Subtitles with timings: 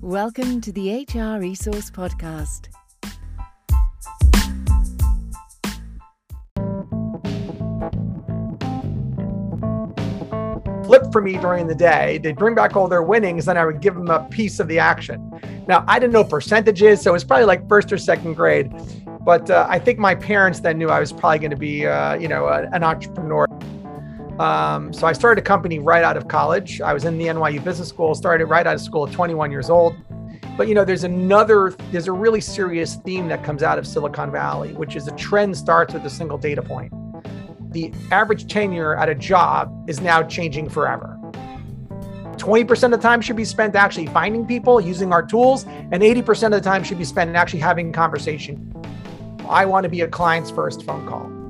[0.00, 2.68] Welcome to the HR Resource Podcast.
[10.92, 12.18] Flip for me during the day.
[12.18, 14.78] They'd bring back all their winnings, and I would give them a piece of the
[14.78, 15.40] action.
[15.66, 18.70] Now, I didn't know percentages, so it was probably like first or second grade.
[19.24, 22.16] But uh, I think my parents then knew I was probably going to be, uh,
[22.16, 23.46] you know, a, an entrepreneur.
[24.38, 26.82] Um, so I started a company right out of college.
[26.82, 29.70] I was in the NYU Business School, started right out of school at 21 years
[29.70, 29.96] old.
[30.58, 34.30] But you know, there's another, there's a really serious theme that comes out of Silicon
[34.30, 36.92] Valley, which is a trend starts with a single data point.
[37.72, 41.18] The average tenure at a job is now changing forever.
[42.36, 46.46] 20% of the time should be spent actually finding people using our tools, and 80%
[46.46, 48.72] of the time should be spent actually having conversation.
[49.48, 51.42] I want to be a client's first phone call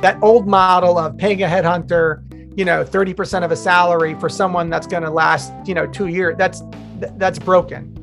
[0.00, 2.22] that old model of paying a headhunter,
[2.56, 6.06] you know, 30% of a salary for someone that's going to last, you know, two
[6.06, 6.62] years, that's
[7.16, 7.94] that's broken.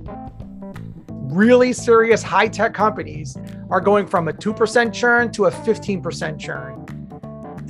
[1.09, 3.38] Really serious high tech companies
[3.69, 6.85] are going from a 2% churn to a 15% churn.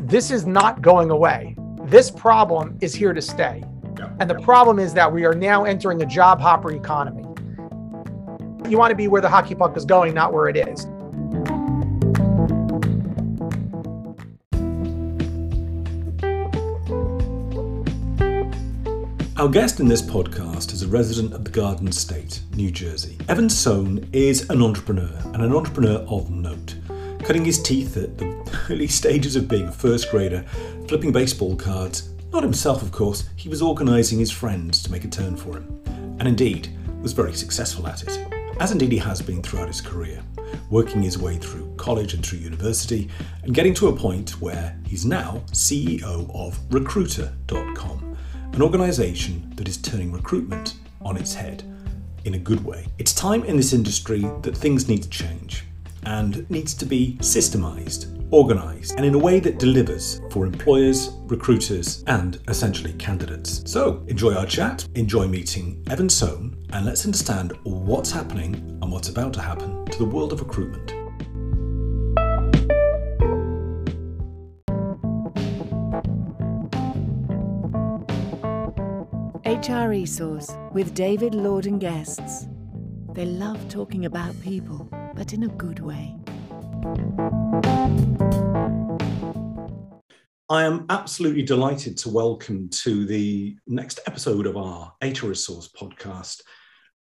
[0.07, 1.55] This is not going away.
[1.85, 3.63] This problem is here to stay.
[4.19, 7.23] And the problem is that we are now entering a job hopper economy.
[8.69, 10.85] You want to be where the hockey puck is going, not where it is.
[19.37, 23.17] Our guest in this podcast is a resident of the Garden State, New Jersey.
[23.27, 26.75] Evan Sohn is an entrepreneur and an entrepreneur of note,
[27.23, 28.34] cutting his teeth at the
[28.69, 30.43] early stages of being a first grader,
[30.87, 32.09] flipping baseball cards.
[32.31, 35.83] Not himself, of course, he was organising his friends to make a turn for him,
[36.19, 36.69] and indeed
[37.01, 38.19] was very successful at it,
[38.59, 40.21] as indeed he has been throughout his career,
[40.69, 43.09] working his way through college and through university,
[43.43, 48.15] and getting to a point where he's now CEO of Recruiter.com
[48.55, 51.61] an organisation that is turning recruitment on its head
[52.23, 52.87] in a good way.
[52.97, 55.65] It's time in this industry that things need to change
[56.05, 62.03] and needs to be systemised, organised, and in a way that delivers for employers, recruiters,
[62.07, 63.61] and essentially candidates.
[63.65, 69.09] So enjoy our chat, enjoy meeting Evan Sohn, and let's understand what's happening and what's
[69.09, 70.93] about to happen to the world of recruitment.
[79.45, 82.47] HR Resource with David Lord and guests.
[83.13, 86.15] They love talking about people, but in a good way.
[90.49, 96.41] I am absolutely delighted to welcome to the next episode of our HR Resource podcast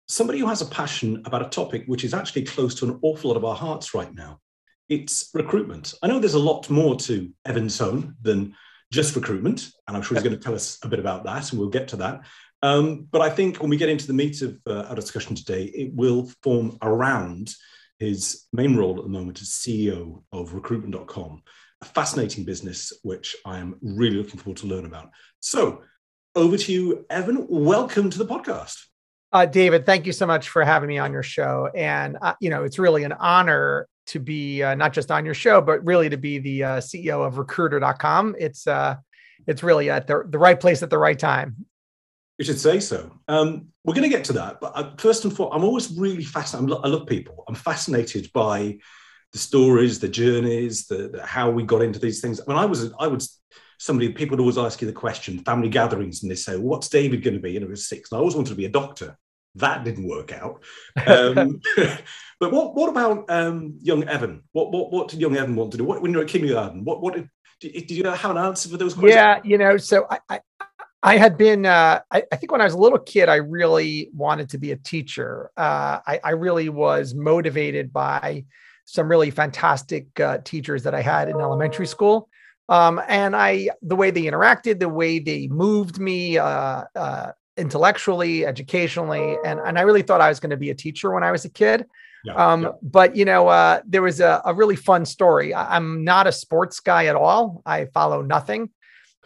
[0.09, 3.31] somebody who has a passion about a topic which is actually close to an awful
[3.31, 4.39] lot of our hearts right now.
[4.89, 5.95] It's recruitment.
[6.03, 8.55] I know there's a lot more to Evan's Sohn than
[8.93, 11.59] just recruitment, and I'm sure he's going to tell us a bit about that, and
[11.59, 12.21] we'll get to that.
[12.63, 15.65] Um, but I think when we get into the meat of uh, our discussion today,
[15.65, 17.51] it will form around
[17.99, 21.43] his main role at the moment is CEO of recruitment.com,
[21.81, 25.10] a fascinating business which I am really looking forward to learn about.
[25.41, 25.82] So,
[26.37, 27.47] over to you, Evan.
[27.49, 28.77] Welcome to the podcast.
[29.32, 31.69] Uh, David, thank you so much for having me on your show.
[31.75, 35.34] And, uh, you know, it's really an honor to be uh, not just on your
[35.34, 38.37] show, but really to be the uh, CEO of recruiter.com.
[38.38, 38.97] It's, uh,
[39.47, 41.66] it's really at the, the right place at the right time.
[42.39, 43.12] You should say so.
[43.28, 46.25] Um, we're going to get to that, but uh, first and foremost, I'm always really
[46.25, 46.77] fascinated.
[46.83, 47.45] I love people.
[47.47, 48.78] I'm fascinated by
[49.33, 52.41] the stories, the journeys, the, the, how we got into these things.
[52.41, 53.41] I mean, I was I was
[53.78, 56.89] somebody people would always ask you the question, family gatherings, and they say, well, "What's
[56.89, 58.11] David going to be?" And it was six.
[58.11, 59.17] And I always wanted to be a doctor.
[59.56, 60.65] That didn't work out.
[61.06, 61.61] Um,
[62.41, 64.43] but what what about um, young Evan?
[64.53, 65.84] What what what did young Evan want to do?
[65.84, 66.84] What when you were at kindergarten?
[66.84, 67.28] What what did,
[67.61, 69.15] did, you have an answer for those questions?
[69.15, 70.41] Yeah, you know, so I, I
[71.05, 74.09] I had been, uh, I, I, think when I was a little kid, I really
[74.15, 75.51] wanted to be a teacher.
[75.55, 78.47] Uh, I, I, really was motivated by
[78.87, 82.31] some really fantastic uh, teachers that I had in elementary school.
[82.71, 88.47] Um, and I, the way they interacted, the way they moved me uh, uh, intellectually,
[88.47, 91.33] educationally, and, and I really thought I was going to be a teacher when I
[91.33, 91.85] was a kid.
[92.25, 92.69] Yeah, um, yeah.
[92.83, 95.53] But you know, uh, there was a, a, really fun story.
[95.53, 97.61] I, I'm not a sports guy at all.
[97.67, 98.71] I follow nothing.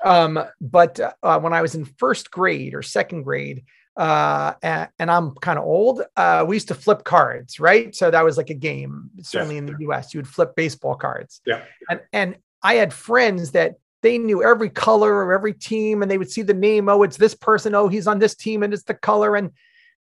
[0.04, 3.64] Um, but uh, when I was in first grade or second grade,
[3.96, 7.92] uh, and, and, I'm kind of old, uh, we used to flip cards, right?
[7.96, 9.10] So that was like a game.
[9.22, 9.58] Certainly yeah.
[9.58, 11.40] in the U.S., you would flip baseball cards.
[11.44, 11.62] Yeah.
[11.90, 16.16] And and I had friends that they knew every color of every team, and they
[16.16, 16.88] would see the name.
[16.88, 17.74] Oh, it's this person.
[17.74, 19.34] Oh, he's on this team, and it's the color.
[19.34, 19.50] And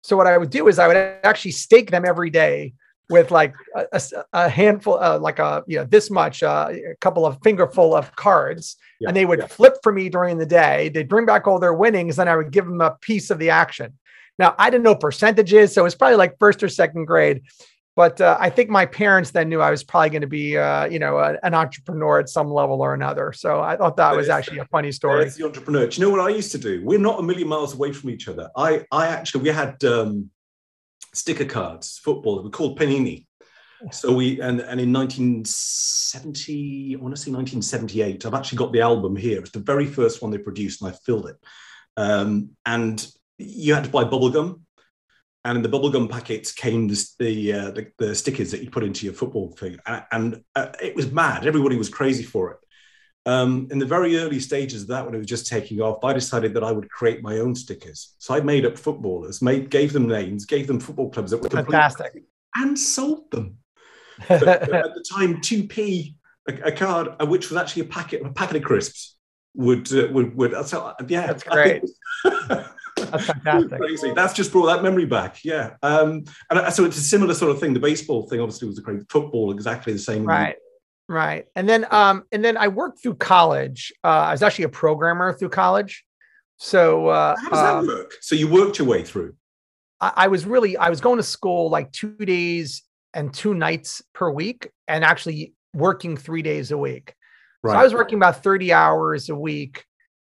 [0.03, 2.75] So what I would do is I would actually stake them every day
[3.09, 4.01] with like a,
[4.33, 8.15] a, handful, uh, like a you know this much, uh, a couple of fingerful of
[8.17, 9.47] cards, yeah, and they would yeah.
[9.47, 10.89] flip for me during the day.
[10.89, 13.51] They'd bring back all their winnings, and I would give them a piece of the
[13.51, 13.95] action.
[14.39, 17.43] Now I didn't know percentages, so it was probably like first or second grade.
[17.97, 20.85] But uh, I think my parents then knew I was probably going to be, uh,
[20.85, 23.33] you know, a, an entrepreneur at some level or another.
[23.33, 25.25] So I thought that was actually a funny story.
[25.25, 25.87] It's the entrepreneur.
[25.87, 26.83] Do you know what I used to do?
[26.85, 28.51] We're not a million miles away from each other.
[28.55, 30.31] I, I actually, we had um,
[31.17, 32.43] sticker cards, football.
[32.43, 33.27] We called Panini.
[33.93, 38.25] So we and and in 1970, I want to say 1978.
[38.25, 39.41] I've actually got the album here.
[39.41, 41.37] It's the very first one they produced, and I filled it.
[41.99, 43.07] Um, and
[43.39, 44.67] you had to buy bubble gum
[45.47, 48.83] and in the bubblegum packets came the the, uh, the, the stickers that you put
[48.83, 51.47] into your football thing, and, and uh, it was mad.
[51.47, 52.59] Everybody was crazy for it.
[53.27, 56.13] Um, in the very early stages of that, when it was just taking off, I
[56.13, 58.15] decided that I would create my own stickers.
[58.19, 61.51] So I made up footballers, made gave them names, gave them football clubs that were
[61.51, 62.23] fantastic,
[62.55, 63.59] and sold them.
[64.31, 66.17] at the time, two p
[66.49, 69.17] a, a, card, uh, which was actually a packet a packet of crisps,
[69.55, 70.67] would uh, would would.
[70.67, 71.83] So, yeah, that's great.
[72.25, 73.79] That's fantastic.
[73.79, 74.13] Crazy.
[74.15, 75.45] That's just brought that memory back.
[75.45, 75.75] Yeah.
[75.83, 77.75] Um, and so it's a similar sort of thing.
[77.75, 80.25] The baseball thing obviously was a great football, exactly the same.
[80.25, 80.57] Right.
[81.09, 81.47] Right.
[81.55, 83.93] And then um, and then I worked through college.
[84.03, 86.05] Uh, I was actually a programmer through college.
[86.59, 88.15] So uh, how does that um, work?
[88.21, 89.35] So you worked your way through.
[90.01, 92.83] I, I was really I was going to school like two days
[93.15, 97.15] and two nights per week, and actually working three days a week.
[97.63, 97.73] Right.
[97.73, 99.85] So I was working about 30 hours a week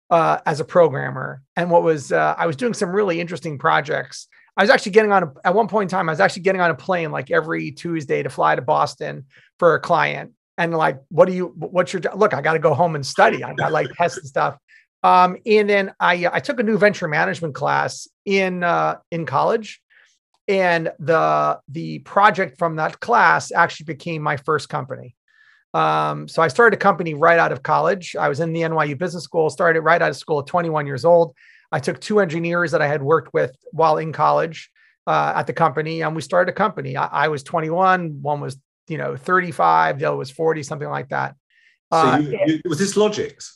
[0.10, 1.42] uh, as a programmer.
[1.56, 4.28] And what was, uh, I was doing some really interesting projects.
[4.56, 6.62] I was actually getting on a, at one point in time, I was actually getting
[6.62, 9.26] on a plane like every Tuesday to fly to Boston
[9.60, 10.32] for a client.
[10.58, 13.44] And like, what do you, what's your, look, I got to go home and study.
[13.44, 14.58] I got like tests and stuff.
[15.04, 19.82] Um, and then I, I took a new venture management class in, uh, in college
[20.48, 25.16] and the, the project from that class actually became my first company.
[25.74, 28.16] Um, so I started a company right out of college.
[28.16, 31.06] I was in the NYU Business School, started right out of school at 21 years
[31.06, 31.36] old.
[31.72, 34.72] I took two engineers that I had worked with while in college
[35.06, 36.96] uh, at the company, and we started a company.
[36.96, 38.58] I, I, was 21, one was
[38.88, 41.36] you know 35, the other was 40, something like that.
[41.92, 43.54] So uh, you, you, was this Logix?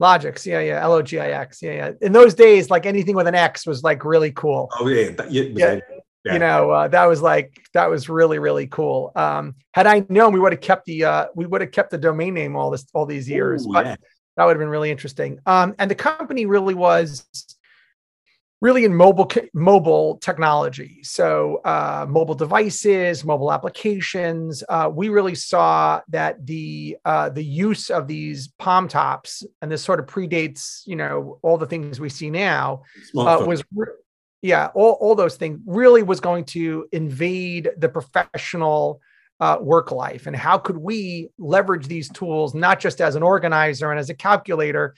[0.00, 1.90] Logix, yeah, yeah, L O G I X, yeah, yeah.
[2.00, 4.68] In those days, like anything with an X was like really cool.
[4.78, 5.80] Oh yeah, that, yeah, yeah
[6.26, 6.32] yeah.
[6.32, 10.32] you know uh, that was like that was really really cool um had i known
[10.32, 12.84] we would have kept the uh we would have kept the domain name all this
[12.92, 13.96] all these years Ooh, but yeah.
[14.36, 17.24] that would have been really interesting um and the company really was
[18.66, 26.00] really in mobile mobile technology so uh, mobile devices mobile applications uh, we really saw
[26.08, 30.96] that the uh, the use of these palm tops and this sort of predates you
[30.96, 32.82] know all the things we see now
[33.16, 33.86] uh, was re-
[34.42, 39.00] yeah, all, all those things really was going to invade the professional
[39.40, 40.26] uh, work life.
[40.26, 44.14] And how could we leverage these tools, not just as an organizer and as a
[44.14, 44.94] calculator,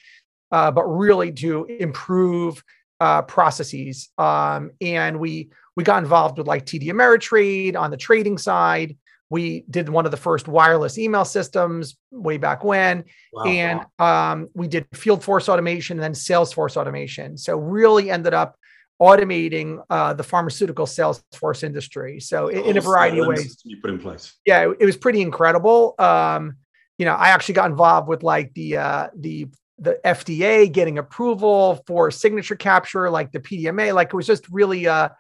[0.53, 2.63] uh, but really to improve
[3.01, 4.09] uh, processes?
[4.19, 8.97] Um, and we we got involved with like TD Ameritrade on the trading side.
[9.31, 13.45] We did one of the first wireless email systems way back when, wow.
[13.45, 17.37] and um, we did field force automation and then Salesforce automation.
[17.37, 18.57] So really ended up
[19.01, 22.21] automating uh, the pharmaceutical sales force industry.
[22.21, 24.35] So in, in a variety of ways, you put in place.
[24.45, 25.95] Yeah, it, it was pretty incredible.
[25.99, 26.57] Um,
[26.99, 29.47] you know, I actually got involved with like the uh, the
[29.79, 33.95] the FDA getting approval for signature capture, like the PDMA.
[33.95, 35.11] Like it was just really uh,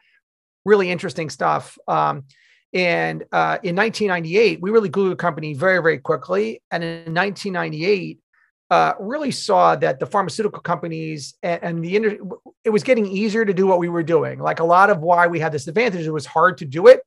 [0.65, 1.79] really interesting stuff.
[1.87, 2.25] Um,
[2.73, 6.63] and uh, in 1998, we really grew the company very, very quickly.
[6.71, 8.21] And in 1998,
[8.71, 12.21] uh, really saw that the pharmaceutical companies and, and the industry,
[12.65, 14.39] it was getting easier to do what we were doing.
[14.39, 17.01] Like a lot of why we had this advantage, it was hard to do it.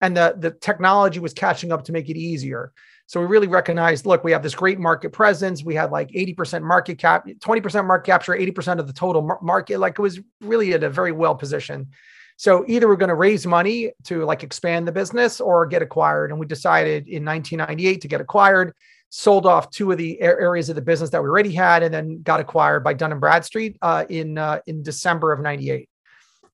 [0.00, 2.72] And the, the technology was catching up to make it easier.
[3.10, 5.64] So we really recognized, look, we have this great market presence.
[5.64, 9.80] We had like 80% market cap, 20% market capture, 80% of the total market.
[9.80, 11.88] Like it was really at a very well position.
[12.36, 16.30] So either we're going to raise money to like expand the business or get acquired.
[16.30, 18.74] And we decided in 1998 to get acquired
[19.08, 22.22] sold off two of the areas of the business that we already had, and then
[22.22, 25.88] got acquired by Dun Bradstreet uh, in uh, in December of '98.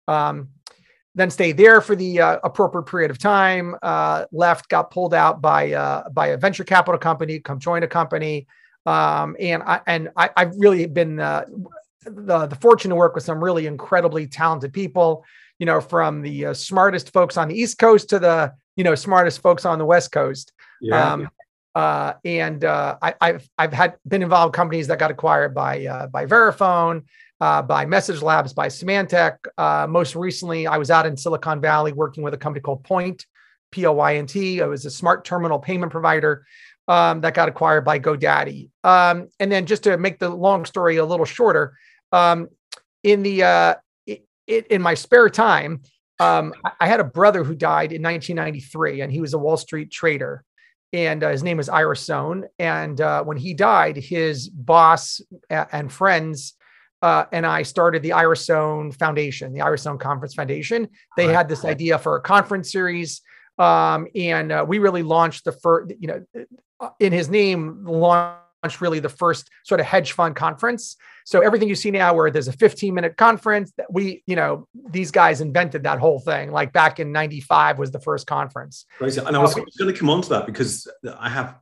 [0.09, 0.49] Um,
[1.17, 3.75] then stayed there for the uh, appropriate period of time.
[3.83, 7.41] Uh, left, got pulled out by uh, by a venture capital company.
[7.41, 8.47] Come join a company,
[8.85, 11.47] um, and I and I, have really been uh,
[12.05, 15.25] the the fortune to work with some really incredibly talented people.
[15.59, 19.41] You know, from the smartest folks on the East Coast to the you know smartest
[19.41, 20.53] folks on the West Coast.
[20.81, 21.13] Yeah.
[21.13, 21.29] Um,
[21.77, 25.85] Uh, and uh, I, have I've had been involved in companies that got acquired by
[25.85, 27.05] uh, by Verifone,
[27.41, 29.37] uh, by Message Labs, by Symantec.
[29.59, 33.25] Uh, most recently, I was out in Silicon Valley working with a company called Poynt,
[33.71, 34.59] P O Y N T.
[34.59, 36.47] It was a smart terminal payment provider
[36.89, 38.71] um, that got acquired by GoDaddy.
[38.85, 41.77] Um, and then just to make the long story a little shorter,
[42.13, 42.49] um,
[43.03, 43.75] in the uh,
[44.07, 45.83] it, in my spare time,
[46.21, 49.91] um, I had a brother who died in 1993, and he was a Wall Street
[49.91, 50.45] trader
[50.93, 52.47] and uh, his name is Ira Sohn.
[52.59, 56.55] And uh, when he died, his boss and friends
[57.03, 60.89] uh, and I started the Ira Sohn Foundation, the Ira Sohn Conference Foundation.
[61.17, 63.21] They had this idea for a conference series,
[63.59, 66.25] um, and uh, we really launched the first, you know,
[66.81, 70.97] uh, in his name, launched really the first sort of hedge fund conference.
[71.25, 74.67] So everything you see now, where there's a 15 minute conference, that we, you know,
[74.91, 76.51] these guys invented that whole thing.
[76.51, 78.87] Like back in '95 was the first conference.
[78.99, 79.21] Crazy.
[79.21, 80.89] And I was, uh, going to come on to that because
[81.19, 81.57] I have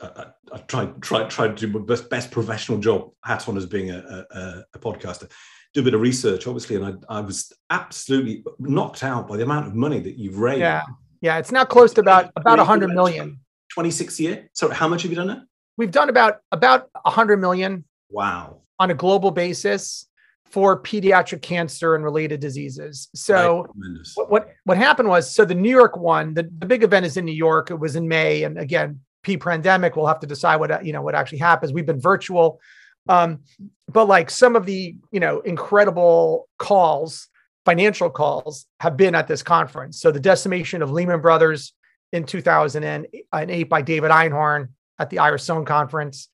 [0.00, 3.66] I, I tried tried tried to do my best, best professional job, hat on as
[3.66, 5.30] being a, a, a, podcaster.
[5.74, 9.42] Do a bit of research, obviously, and I, I was absolutely knocked out by the
[9.42, 10.60] amount of money that you've raised.
[10.60, 10.82] Yeah,
[11.20, 13.40] yeah, it's now close to about about a hundred million.
[13.72, 14.48] Twenty six year.
[14.52, 15.38] So how much have you done it?
[15.76, 17.84] We've done about about a hundred million.
[18.10, 18.62] Wow.
[18.80, 20.06] On a global basis
[20.46, 23.08] for pediatric cancer and related diseases.
[23.14, 23.66] So
[24.14, 27.16] what, what, what happened was so the New York one, the, the big event is
[27.16, 27.70] in New York.
[27.70, 31.14] It was in May, and again, p-pandemic, we'll have to decide what you know what
[31.14, 31.72] actually happens.
[31.72, 32.60] We've been virtual,
[33.08, 33.40] um,
[33.90, 37.28] but like some of the you know incredible calls,
[37.64, 40.00] financial calls, have been at this conference.
[40.00, 41.72] So the decimation of Lehman Brothers
[42.12, 46.28] in 2008 by David Einhorn at the Ira Sohn conference.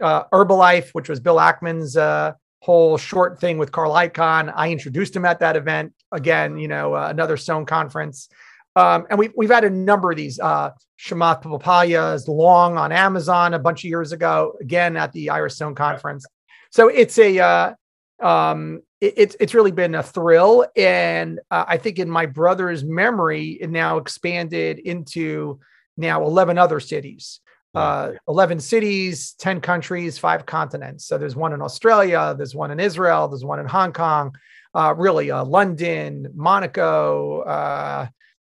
[0.00, 4.52] Uh, Herbalife, which was Bill Ackman's uh, whole short thing with Carl Icahn.
[4.54, 5.92] I introduced him at that event.
[6.12, 8.28] Again, you know, uh, another Sohn conference.
[8.76, 10.38] Um, and we've, we've had a number of these.
[10.38, 15.50] Uh, Chamath Palihapitiya's Long on Amazon a bunch of years ago, again at the Ira
[15.50, 16.24] Sohn conference.
[16.70, 17.74] So it's a, uh,
[18.20, 20.66] um, it, it's, it's really been a thrill.
[20.76, 25.60] And uh, I think in my brother's memory, it now expanded into
[25.96, 27.40] now 11 other cities.
[27.74, 31.06] Uh, 11 cities, 10 countries, five continents.
[31.06, 34.34] So there's one in Australia, there's one in Israel, there's one in Hong Kong,
[34.74, 38.06] uh, really uh, London, Monaco, uh,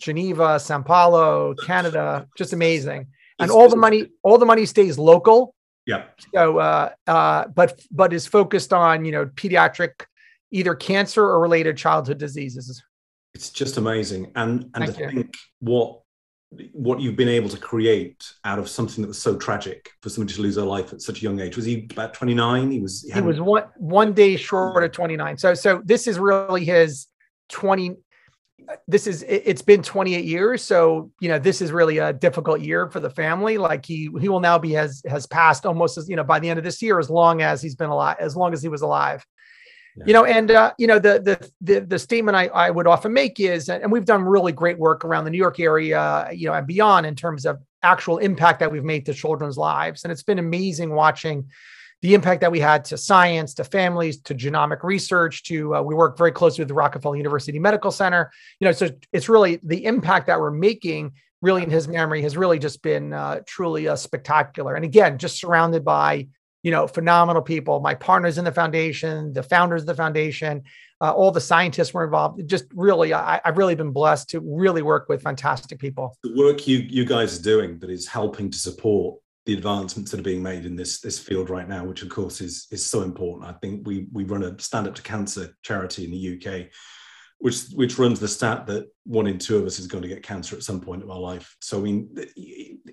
[0.04, 3.08] Geneva, Sao Paulo, Canada, just amazing.
[3.40, 5.56] And all the money, all the money stays local.
[5.86, 6.06] Yeah.
[6.34, 10.06] So, uh, uh, but but is focused on you know pediatric,
[10.52, 12.84] either cancer or related childhood diseases.
[13.34, 15.10] It's just amazing, and and Thank to you.
[15.10, 16.02] think what
[16.72, 20.36] what you've been able to create out of something that was so tragic for somebody
[20.36, 21.56] to lose their life at such a young age.
[21.56, 22.70] Was he about 29?
[22.70, 25.38] He was he, he was one one day short of 29.
[25.38, 27.08] So so this is really his
[27.50, 27.96] 20
[28.88, 32.90] this is it's been 28 years so you know this is really a difficult year
[32.90, 33.58] for the family.
[33.58, 36.50] Like he he will now be has has passed almost as you know by the
[36.50, 38.82] end of this year as long as he's been alive as long as he was
[38.82, 39.26] alive.
[39.96, 40.04] Yeah.
[40.08, 43.14] you know and uh, you know the, the the the statement I, I would often
[43.14, 46.56] make is and we've done really great work around the new york area you know
[46.56, 50.04] and beyond in terms of actual impact that we've made to children's lives.
[50.04, 51.50] And it's been amazing watching
[52.04, 55.96] the impact that we had to science, to families, to genomic research, to uh, we
[55.96, 58.30] work very closely with the Rockefeller University Medical Center.
[58.60, 62.36] You know, so it's really the impact that we're making really in his memory has
[62.36, 64.76] really just been uh, truly uh, spectacular.
[64.76, 66.28] And again, just surrounded by
[66.62, 70.64] you know phenomenal people, my partners in the foundation, the founders of the foundation,
[71.00, 72.46] uh, all the scientists were involved.
[72.50, 76.18] Just really, I, have really been blessed to really work with fantastic people.
[76.22, 80.20] The work you you guys are doing that is helping to support the advancements that
[80.20, 83.02] are being made in this this field right now, which of course is is so
[83.02, 83.50] important.
[83.50, 86.68] I think we we run a stand up to cancer charity in the UK,
[87.40, 90.24] which which runs the stat that one in two of us is going to get
[90.24, 91.56] cancer at some point of our life.
[91.62, 92.16] So I mean,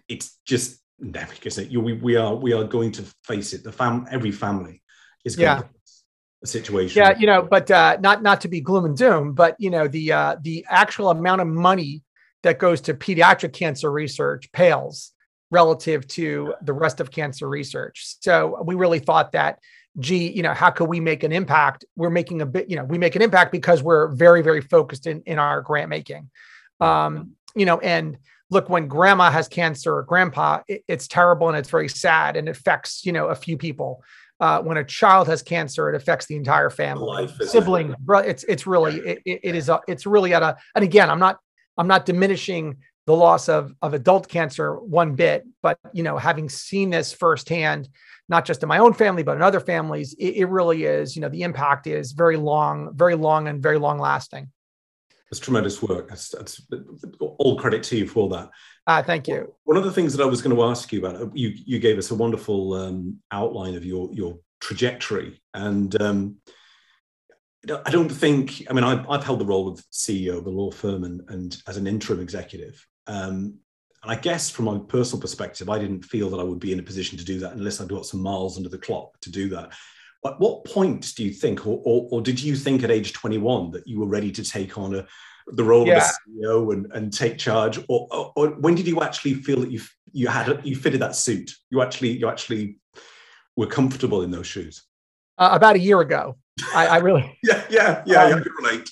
[0.08, 1.78] it's just endemic, isn't it?
[1.78, 3.62] We we are we are going to face it.
[3.62, 4.82] The fam every family
[5.24, 5.58] is going yeah.
[5.58, 5.68] to
[6.42, 7.00] a situation.
[7.00, 9.86] Yeah, you know, but uh, not not to be gloom and doom, but you know
[9.86, 12.02] the uh, the actual amount of money
[12.42, 15.12] that goes to pediatric cancer research pales
[15.50, 18.16] relative to the rest of cancer research.
[18.20, 19.58] So we really thought that,
[19.98, 21.84] gee, you know, how could we make an impact?
[21.96, 25.06] We're making a bit, you know, we make an impact because we're very, very focused
[25.06, 26.30] in, in our grant making.
[26.80, 28.16] Um, you know, and
[28.50, 32.48] look, when grandma has cancer or grandpa, it, it's terrible and it's very sad and
[32.48, 34.02] it affects, you know, a few people.
[34.38, 37.94] Uh, when a child has cancer, it affects the entire family, sibling.
[38.24, 41.38] It's it's really it, it is a, it's really at a and again, I'm not
[41.76, 46.48] I'm not diminishing the loss of, of adult cancer one bit, but you know, having
[46.48, 47.88] seen this firsthand,
[48.28, 51.22] not just in my own family, but in other families, it, it really is, you
[51.22, 54.50] know, the impact is very long, very long and very long lasting.
[55.30, 56.08] It's tremendous work.
[56.08, 56.60] That's, that's
[57.20, 58.50] all credit to you for that.
[58.86, 59.54] Uh, thank you.
[59.64, 61.98] One of the things that I was going to ask you about, you you gave
[61.98, 66.36] us a wonderful um, outline of your your trajectory, and um,
[67.86, 68.64] I don't think.
[68.68, 71.62] I mean, I've, I've held the role of CEO of a law firm and, and
[71.68, 73.58] as an interim executive, um,
[74.02, 76.78] and I guess from my personal perspective, I didn't feel that I would be in
[76.78, 79.48] a position to do that unless I'd got some miles under the clock to do
[79.50, 79.72] that.
[80.24, 83.72] At what point do you think, or, or, or did you think at age 21
[83.72, 85.06] that you were ready to take on a,
[85.48, 85.96] the role yeah.
[85.96, 89.60] of a CEO and, and take charge, or, or, or, when did you actually feel
[89.60, 89.80] that you
[90.12, 91.50] you had you fitted that suit?
[91.70, 92.76] You actually you actually
[93.56, 94.82] were comfortable in those shoes.
[95.38, 96.36] Uh, about a year ago,
[96.74, 98.90] I, I really yeah yeah yeah, um, I can relate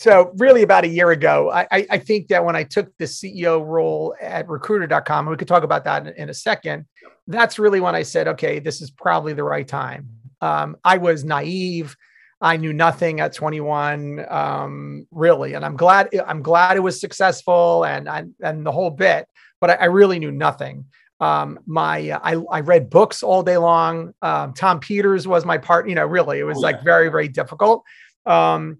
[0.00, 3.64] so really about a year ago I, I think that when i took the ceo
[3.64, 6.86] role at recruiter.com we could talk about that in, in a second
[7.26, 10.08] that's really when i said okay this is probably the right time.
[10.40, 11.96] Um, i was naive.
[12.40, 17.84] I knew nothing at 21 um, really and i'm glad i'm glad it was successful
[17.84, 19.28] and and, and the whole bit
[19.60, 20.86] but I, I really knew nothing.
[21.20, 24.14] Um, my uh, I, I read books all day long.
[24.22, 27.28] Um, tom peters was my part you know really it was oh, like very very
[27.28, 27.84] difficult.
[28.24, 28.78] Um,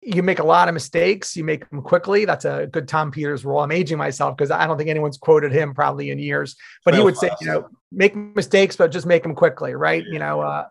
[0.00, 1.36] you make a lot of mistakes.
[1.36, 2.24] You make them quickly.
[2.24, 3.60] That's a good Tom Peters rule.
[3.60, 6.56] I'm aging myself because I don't think anyone's quoted him probably in years.
[6.84, 10.04] But he would say, you know, make mistakes, but just make them quickly, right?
[10.04, 10.66] You know, uh,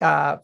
[0.00, 0.36] uh,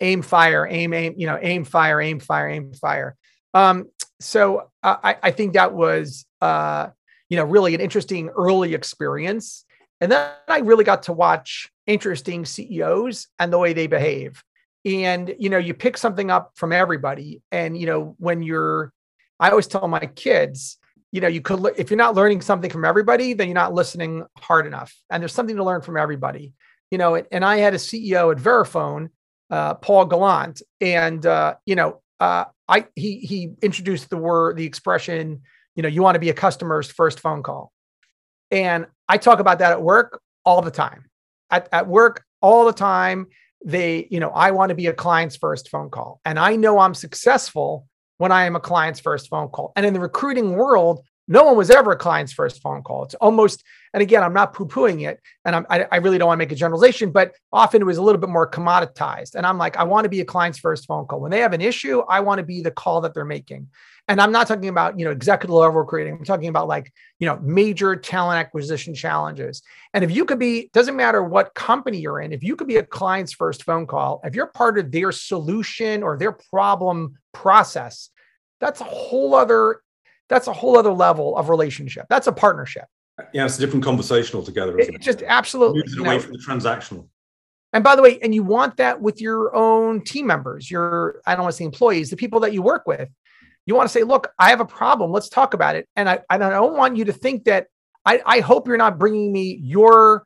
[0.00, 1.14] aim, fire, aim, aim.
[1.16, 3.16] You know, aim, fire, aim, fire, aim, fire.
[3.54, 3.88] Um,
[4.20, 6.88] so uh, I, I think that was, uh,
[7.28, 9.64] you know, really an interesting early experience.
[10.00, 14.42] And then I really got to watch interesting CEOs and the way they behave
[14.84, 17.42] and you know you pick something up from everybody.
[17.50, 18.92] And you know when you're
[19.40, 20.78] i always tell my kids
[21.10, 24.24] you know you could if you're not learning something from everybody then you're not listening
[24.38, 24.94] hard enough.
[25.10, 26.52] And there's something to learn from everybody.
[26.90, 29.10] You know and i had a ceo at verifone
[29.50, 30.62] uh, Paul Galant.
[30.80, 35.42] And uh, you know uh, i he he introduced the word the expression
[35.76, 37.72] you know you want to be a customer's first phone call.
[38.50, 41.06] And i talk about that at work all the time.
[41.50, 43.28] At, at work all the time
[43.64, 46.20] they, you know, I want to be a client's first phone call.
[46.24, 49.72] And I know I'm successful when I am a client's first phone call.
[49.74, 53.04] And in the recruiting world, no one was ever a client's first phone call.
[53.04, 56.26] It's almost, and again, I'm not poo pooing it, and I'm, I, I really don't
[56.28, 59.34] want to make a generalization, but often it was a little bit more commoditized.
[59.34, 61.20] And I'm like, I want to be a client's first phone call.
[61.20, 63.68] When they have an issue, I want to be the call that they're making.
[64.06, 66.14] And I'm not talking about, you know, executive level recruiting.
[66.14, 69.62] I'm talking about like, you know, major talent acquisition challenges.
[69.94, 72.76] And if you could be, doesn't matter what company you're in, if you could be
[72.76, 78.10] a client's first phone call, if you're part of their solution or their problem process,
[78.60, 79.80] that's a whole other,
[80.28, 82.04] that's a whole other level of relationship.
[82.10, 82.84] That's a partnership.
[83.32, 84.78] Yeah, it's a different conversation altogether.
[84.78, 85.00] It, it?
[85.00, 87.08] Just absolutely it away know, from the transactional.
[87.72, 91.34] And by the way, and you want that with your own team members, your I
[91.34, 93.08] don't want to say employees, the people that you work with.
[93.66, 95.10] You want to say, look, I have a problem.
[95.10, 95.88] Let's talk about it.
[95.96, 97.68] And I, I don't want you to think that
[98.04, 100.24] I, I hope you're not bringing me your,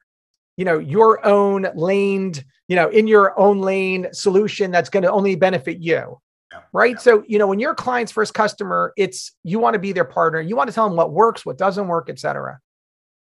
[0.56, 5.12] you know, your own laned, you know, in your own lane solution that's going to
[5.12, 6.20] only benefit you.
[6.50, 6.60] Yeah.
[6.72, 6.94] Right.
[6.94, 7.00] Yeah.
[7.00, 10.40] So, you know, when your client's first customer, it's you want to be their partner.
[10.40, 12.58] You want to tell them what works, what doesn't work, et cetera.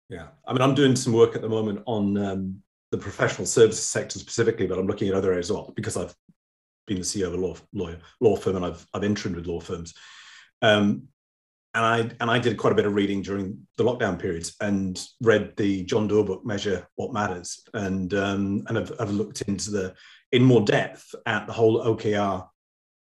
[0.08, 0.28] Yeah.
[0.46, 4.18] I mean, I'm doing some work at the moment on um, the professional services sector
[4.18, 6.14] specifically, but I'm looking at other areas as well because I've
[6.88, 9.60] been the CEO of a law lawyer law firm, and I've I've interim with law
[9.60, 9.94] firms.
[10.62, 11.08] Um,
[11.74, 15.00] and I and I did quite a bit of reading during the lockdown periods and
[15.20, 19.70] read the John Doerr book, Measure What Matters, and um, and I've, I've looked into
[19.70, 19.94] the
[20.32, 22.48] in more depth at the whole OKR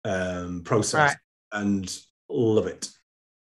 [0.04, 1.16] um, process right.
[1.52, 2.88] and love it.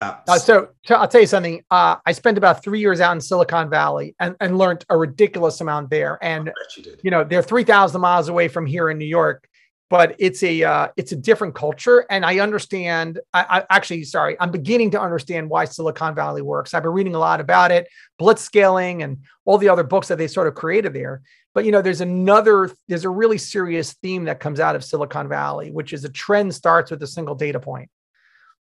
[0.02, 1.64] Uh, so, so, I'll tell you something.
[1.72, 5.62] Uh, I spent about three years out in Silicon Valley and, and learned a ridiculous
[5.62, 6.20] amount there.
[6.22, 9.48] And you, you know, they're three thousand miles away from here in New York
[9.90, 14.36] but it's a uh, it's a different culture and i understand I, I, actually sorry
[14.40, 16.74] i'm beginning to understand why silicon valley works.
[16.74, 17.88] I've been reading a lot about it
[18.20, 21.22] blitzscaling and all the other books that they sort of created there
[21.54, 25.28] but you know there's another there's a really serious theme that comes out of silicon
[25.28, 27.90] valley which is a trend starts with a single data point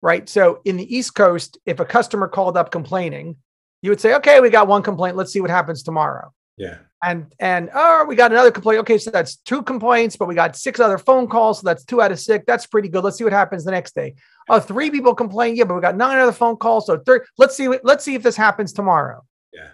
[0.03, 0.31] right?
[0.31, 3.37] So in the east coast if a customer called up complaining
[3.83, 5.17] you would say okay we got one complaint.
[5.17, 6.33] Let's see what happens tomorrow.
[6.57, 8.81] Yeah and and oh we got another complaint.
[8.81, 12.03] Okay so that's two complaints but we got six other phone calls so that's two
[12.03, 12.45] out of six.
[12.47, 13.05] That's pretty good.
[13.05, 14.15] Let's see what happens the next day.
[14.49, 17.57] Oh three people complain yeah but we got nine other phone calls so third let's
[17.57, 19.25] see let's see if this happens tomorrow.
[19.53, 19.69] Yeah.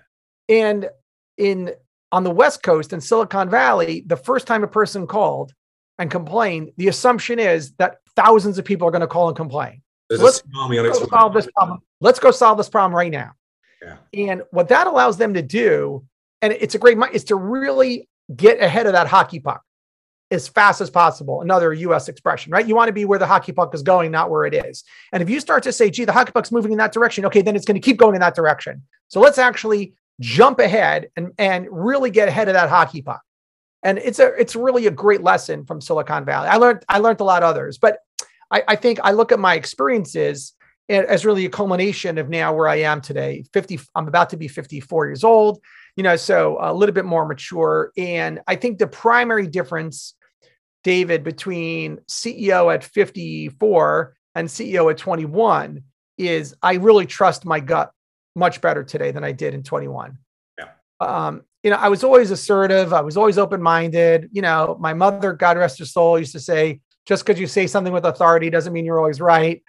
[0.49, 0.89] And
[1.37, 1.73] in
[2.13, 5.53] on the west coast in silicon valley the first time a person called
[5.99, 9.83] and complained the assumption is that thousands of people are going to call and complain.
[10.13, 11.81] So let's go solve this problem.
[12.01, 13.33] Let's go solve this problem right now.
[13.83, 13.97] Yeah.
[14.15, 16.05] and what that allows them to do
[16.47, 19.63] and it's a great is to really get ahead of that hockey puck
[20.31, 21.43] as fast as possible.
[21.43, 22.67] Another US expression, right?
[22.67, 24.85] You want to be where the hockey puck is going, not where it is.
[25.13, 27.43] And if you start to say, gee, the hockey puck's moving in that direction, okay,
[27.43, 28.83] then it's going to keep going in that direction.
[29.09, 33.23] So let's actually jump ahead and, and really get ahead of that hockey puck.
[33.83, 36.49] And it's a it's really a great lesson from Silicon Valley.
[36.49, 37.99] I learned I learned a lot of others, but
[38.51, 40.55] I, I think I look at my experiences
[40.89, 43.45] as really a culmination of now where I am today.
[43.53, 45.61] 50, I'm about to be 54 years old,
[45.97, 47.91] you know, so a little bit more mature.
[47.97, 50.15] And I think the primary difference,
[50.85, 55.83] David, between CEO at 54 and CEO at 21
[56.19, 57.91] is I really trust my gut
[58.35, 60.19] much better today than I did in 21.
[60.59, 60.69] Yeah.
[61.01, 62.93] Um, you know, I was always assertive.
[62.93, 64.29] I was always open-minded.
[64.33, 67.67] You know, my mother, God rest her soul, used to say, just because you say
[67.67, 69.63] something with authority doesn't mean you're always right.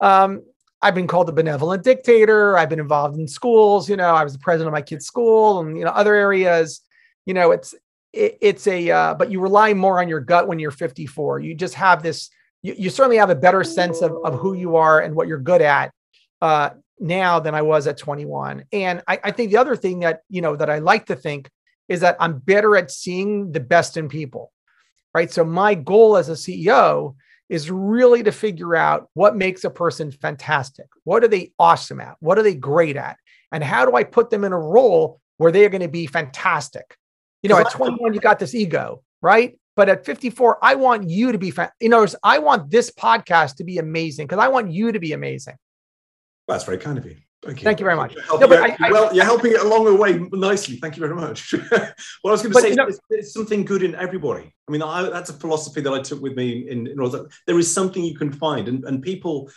[0.00, 0.42] Um,
[0.82, 2.56] I've been called a benevolent dictator.
[2.56, 3.88] I've been involved in schools.
[3.88, 6.80] You know, I was the president of my kid's school, and you know, other areas.
[7.26, 7.74] You know, it's
[8.12, 11.40] it, it's a uh, but you rely more on your gut when you're 54.
[11.40, 12.30] You just have this.
[12.62, 15.38] You, you certainly have a better sense of of who you are and what you're
[15.38, 15.92] good at
[16.40, 18.64] uh, now than I was at 21.
[18.72, 21.50] And I, I think the other thing that you know that I like to think
[21.88, 24.52] is that I'm better at seeing the best in people.
[25.12, 25.30] Right.
[25.30, 27.16] So my goal as a CEO
[27.50, 30.86] is really to figure out what makes a person fantastic.
[31.02, 32.16] What are they awesome at?
[32.20, 33.16] What are they great at?
[33.52, 36.96] And how do I put them in a role where they're going to be fantastic?
[37.42, 39.58] You know, at 21, you got this ego, right?
[39.74, 43.56] But at 54, I want you to be, fa- you know, I want this podcast
[43.56, 45.56] to be amazing because I want you to be amazing.
[46.46, 47.16] Well, that's very kind of you.
[47.42, 47.64] Thank you.
[47.64, 48.14] Thank you very much.
[48.28, 50.76] No, I, I, well, you're helping it along the way nicely.
[50.76, 51.52] Thank you very much.
[51.70, 51.72] what
[52.26, 54.54] I was going to say, you know, there's something good in everybody.
[54.68, 56.96] I mean, I, that's a philosophy that I took with me in, in
[57.46, 59.50] there is something you can find, and, and people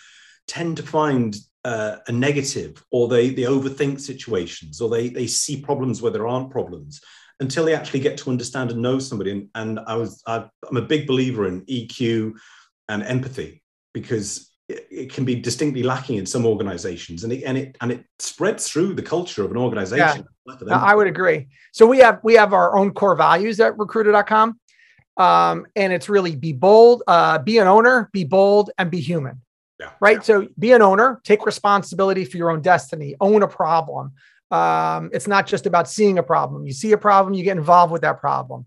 [0.48, 5.62] tend to find uh, a negative, or they they overthink situations, or they they see
[5.62, 7.02] problems where there aren't problems
[7.42, 9.32] until they actually get to understand and know somebody.
[9.32, 12.34] And, and I was I, I'm a big believer in EQ
[12.88, 13.62] and empathy
[13.94, 14.53] because
[14.92, 18.68] it, can be distinctly lacking in some organizations and it, and it and it spreads
[18.70, 20.26] through the culture of an organization.
[20.48, 20.76] Yeah.
[20.76, 21.48] i would agree.
[21.72, 24.60] So we have we have our own core values at recruiter.com
[25.18, 29.42] um, and it's really be bold uh, be an owner be bold and be human.
[29.80, 29.90] Yeah.
[30.00, 30.18] right?
[30.18, 30.22] Yeah.
[30.22, 34.14] so be an owner take responsibility for your own destiny own a problem.
[34.52, 36.66] Um, it's not just about seeing a problem.
[36.66, 38.66] You see a problem you get involved with that problem.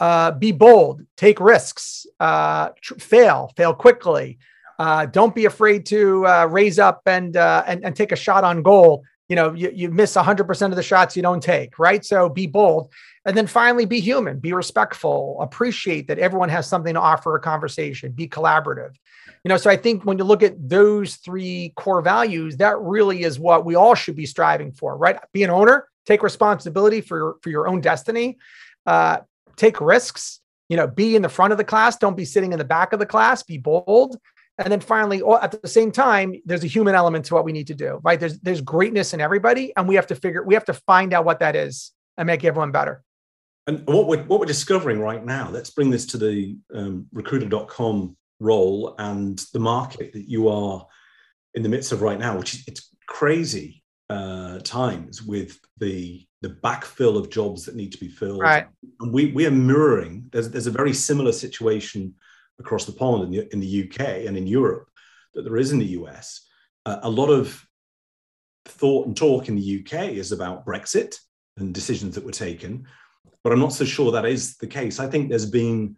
[0.00, 4.38] Uh, be bold take risks uh, tr- fail fail quickly
[4.78, 8.44] uh, don't be afraid to uh, raise up and, uh, and and take a shot
[8.44, 9.04] on goal.
[9.28, 12.04] You know, you, you miss 100% of the shots you don't take, right?
[12.04, 12.92] So be bold.
[13.24, 17.40] And then finally, be human, be respectful, appreciate that everyone has something to offer a
[17.40, 18.94] conversation, be collaborative.
[19.42, 23.24] You know, so I think when you look at those three core values, that really
[23.24, 25.18] is what we all should be striving for, right?
[25.32, 28.38] Be an owner, take responsibility for, for your own destiny,
[28.86, 29.18] uh,
[29.56, 32.58] take risks, you know, be in the front of the class, don't be sitting in
[32.58, 34.16] the back of the class, be bold,
[34.58, 37.66] and then finally at the same time there's a human element to what we need
[37.66, 38.18] to do right?
[38.18, 41.24] There's there's greatness in everybody and we have to figure we have to find out
[41.24, 43.02] what that is and make everyone better.
[43.66, 48.16] And what we're what we're discovering right now let's bring this to the um, recruiter.com
[48.40, 50.86] role and the market that you are
[51.54, 56.50] in the midst of right now which is it's crazy uh, times with the the
[56.50, 58.40] backfill of jobs that need to be filled.
[58.40, 58.66] Right.
[59.00, 62.14] And we we are mirroring there's there's a very similar situation
[62.58, 64.88] across the pond in the, in the UK and in Europe
[65.34, 66.46] that there is in the US.
[66.84, 67.64] Uh, a lot of
[68.64, 71.16] thought and talk in the UK is about Brexit
[71.56, 72.86] and decisions that were taken,
[73.44, 74.98] but I'm not so sure that is the case.
[74.98, 75.96] I think there's been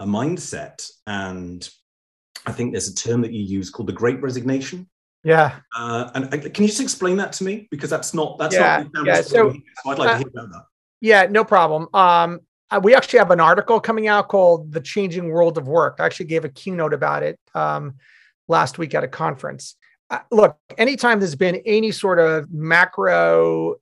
[0.00, 1.68] a mindset, and
[2.46, 4.88] I think there's a term that you use called the Great Resignation.
[5.24, 5.56] Yeah.
[5.76, 7.66] Uh, and can you just explain that to me?
[7.70, 9.22] Because that's not that's yeah, not yeah.
[9.22, 10.64] So, so I'd like uh, to hear about that.
[11.00, 11.88] Yeah, no problem.
[11.92, 15.96] Um, uh, we actually have an article coming out called "The Changing World of Work."
[15.98, 17.94] I actually gave a keynote about it um,
[18.48, 19.76] last week at a conference.
[20.10, 23.76] Uh, look, anytime there's been any sort of macro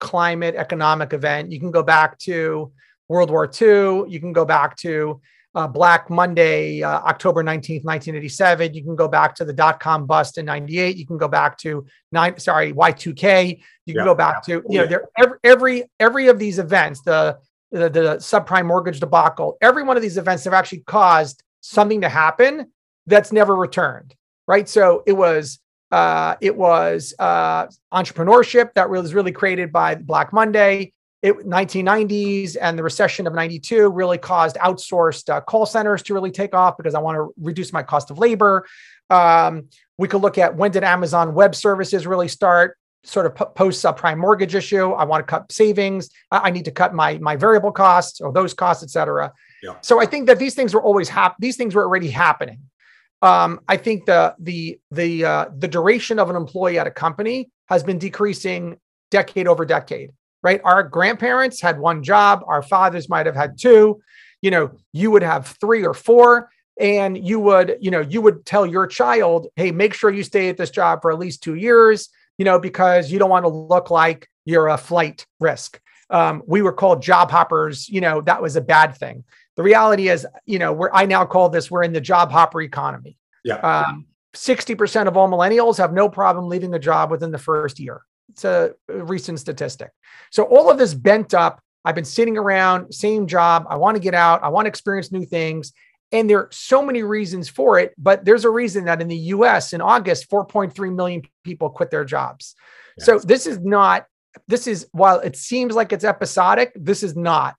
[0.00, 2.72] climate economic event, you can go back to
[3.08, 4.04] World War II.
[4.08, 5.20] You can go back to
[5.54, 8.74] uh, Black Monday, uh, October 19th, 1987.
[8.74, 10.96] You can go back to the dot com bust in 98.
[10.96, 13.58] You can go back to nine, sorry, Y2K.
[13.86, 14.04] You can yeah.
[14.04, 17.38] go back to, you know, there, every, every, every of these events, the,
[17.70, 22.08] the, the subprime mortgage debacle, every one of these events have actually caused something to
[22.08, 22.72] happen
[23.06, 24.14] that's never returned,
[24.46, 24.68] right?
[24.68, 25.58] So it was
[25.90, 30.92] uh, it was uh, entrepreneurship that was really created by Black Monday.
[31.22, 36.30] It 1990s and the recession of 92 really caused outsourced uh, call centers to really
[36.30, 38.66] take off because I want to reduce my cost of labor.
[39.10, 42.78] Um, we could look at when did Amazon Web Services really start?
[43.02, 44.92] Sort of post subprime mortgage issue.
[44.92, 46.10] I want to cut savings.
[46.30, 49.32] I need to cut my my variable costs or those costs, et cetera.
[49.62, 49.74] Yeah.
[49.80, 52.60] So I think that these things were always hap- these things were already happening.
[53.22, 57.50] Um, I think the the the uh, the duration of an employee at a company
[57.68, 58.78] has been decreasing
[59.10, 60.10] decade over decade.
[60.42, 62.42] Right, our grandparents had one job.
[62.46, 64.00] Our fathers might have had two.
[64.40, 66.48] You know, you would have three or four,
[66.80, 70.48] and you would you know you would tell your child, hey, make sure you stay
[70.48, 72.08] at this job for at least two years.
[72.38, 75.80] You know, because you don't want to look like you're a flight risk.
[76.08, 77.88] Um, we were called job hoppers.
[77.88, 79.24] You know, that was a bad thing.
[79.56, 82.62] The reality is, you know, we're I now call this we're in the job hopper
[82.62, 83.16] economy.
[83.44, 83.56] Yeah.
[83.56, 88.02] Um, 60% of all millennials have no problem leaving a job within the first year.
[88.30, 89.90] It's a recent statistic.
[90.30, 91.60] So all of this bent up.
[91.84, 93.66] I've been sitting around, same job.
[93.68, 94.42] I want to get out.
[94.42, 95.72] I want to experience new things.
[96.12, 99.16] And there are so many reasons for it, but there's a reason that in the
[99.16, 102.54] US in August, 4.3 million people quit their jobs.
[102.98, 103.06] Yes.
[103.06, 104.06] So this is not,
[104.48, 107.54] this is, while it seems like it's episodic, this is not.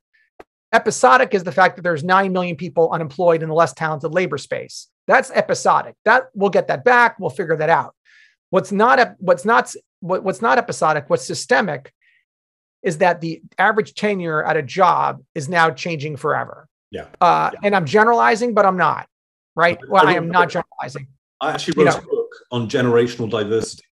[0.73, 4.37] Episodic is the fact that there's 9 million people unemployed in the less talented labor
[4.37, 4.87] space.
[5.07, 5.95] That's episodic.
[6.05, 7.19] That we'll get that back.
[7.19, 7.95] We'll figure that out.
[8.49, 11.93] What's not, what's not, what, what's not episodic, what's systemic
[12.83, 16.67] is that the average tenure at a job is now changing forever.
[16.91, 17.06] Yeah.
[17.19, 17.60] Uh, Yeah.
[17.63, 19.08] And I'm generalizing, but I'm not.
[19.56, 19.77] Right.
[19.82, 21.08] I Well, I wrote am not generalizing.
[21.41, 23.84] I actually You wrote a book on generational diversity.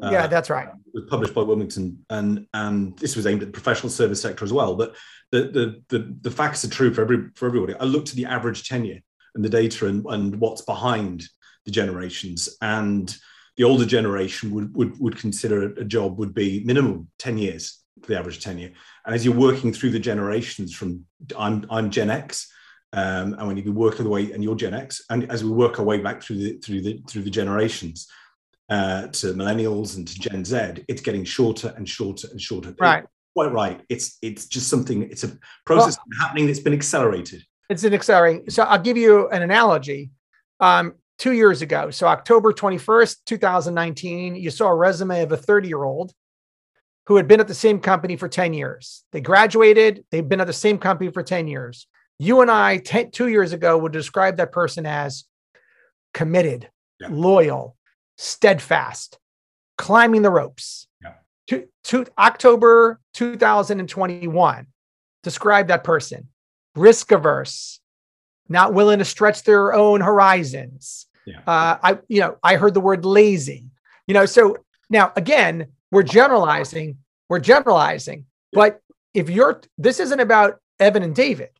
[0.00, 0.68] yeah, Uh, that's right.
[0.68, 4.44] It was published by Wilmington, and and this was aimed at the professional service sector
[4.44, 4.76] as well.
[4.76, 4.94] But
[5.32, 7.74] the the the, the facts are true for every for everybody.
[7.74, 9.00] I looked at the average tenure
[9.34, 11.24] and the data and, and what's behind
[11.64, 13.14] the generations, and
[13.56, 18.18] the older generation would would would consider a job would be minimum ten years the
[18.18, 18.72] average tenure.
[19.04, 21.04] And as you're working through the generations, from
[21.36, 22.52] I'm I'm Gen X.
[22.92, 25.78] Um, and when you work the way, and you're Gen X, and as we work
[25.78, 28.08] our way back through the through the through the generations,
[28.68, 32.74] uh, to millennials and to Gen Z, it's getting shorter and shorter and shorter.
[32.78, 33.04] Right.
[33.34, 33.80] Quite right.
[33.88, 35.02] It's it's just something.
[35.02, 37.44] It's a process happening that's been accelerated.
[37.68, 38.48] It's an accelerating.
[38.50, 40.10] So I'll give you an analogy.
[40.58, 45.68] Um, two years ago, so October 21st, 2019, you saw a resume of a 30
[45.68, 46.12] year old
[47.06, 49.04] who had been at the same company for 10 years.
[49.12, 51.86] They graduated, they've been at the same company for 10 years.
[52.18, 55.24] You and I, 10, two years ago, would describe that person as
[56.14, 56.68] committed,
[57.00, 57.08] Yeah.
[57.10, 57.76] loyal,
[58.16, 59.18] steadfast,
[59.78, 60.88] climbing the ropes.
[61.02, 61.12] Yeah.
[61.48, 64.66] To, to October 2021,
[65.22, 66.28] describe that person
[66.74, 67.80] risk averse,
[68.48, 71.06] not willing to stretch their own horizons.
[71.24, 71.38] Yeah.
[71.46, 73.70] Uh, I, you know, I heard the word lazy.
[74.06, 74.58] You know, so
[74.90, 76.98] now again, we're generalizing.
[77.28, 78.26] We're generalizing.
[78.52, 78.80] But
[79.14, 81.50] if you're, this isn't about Evan and David.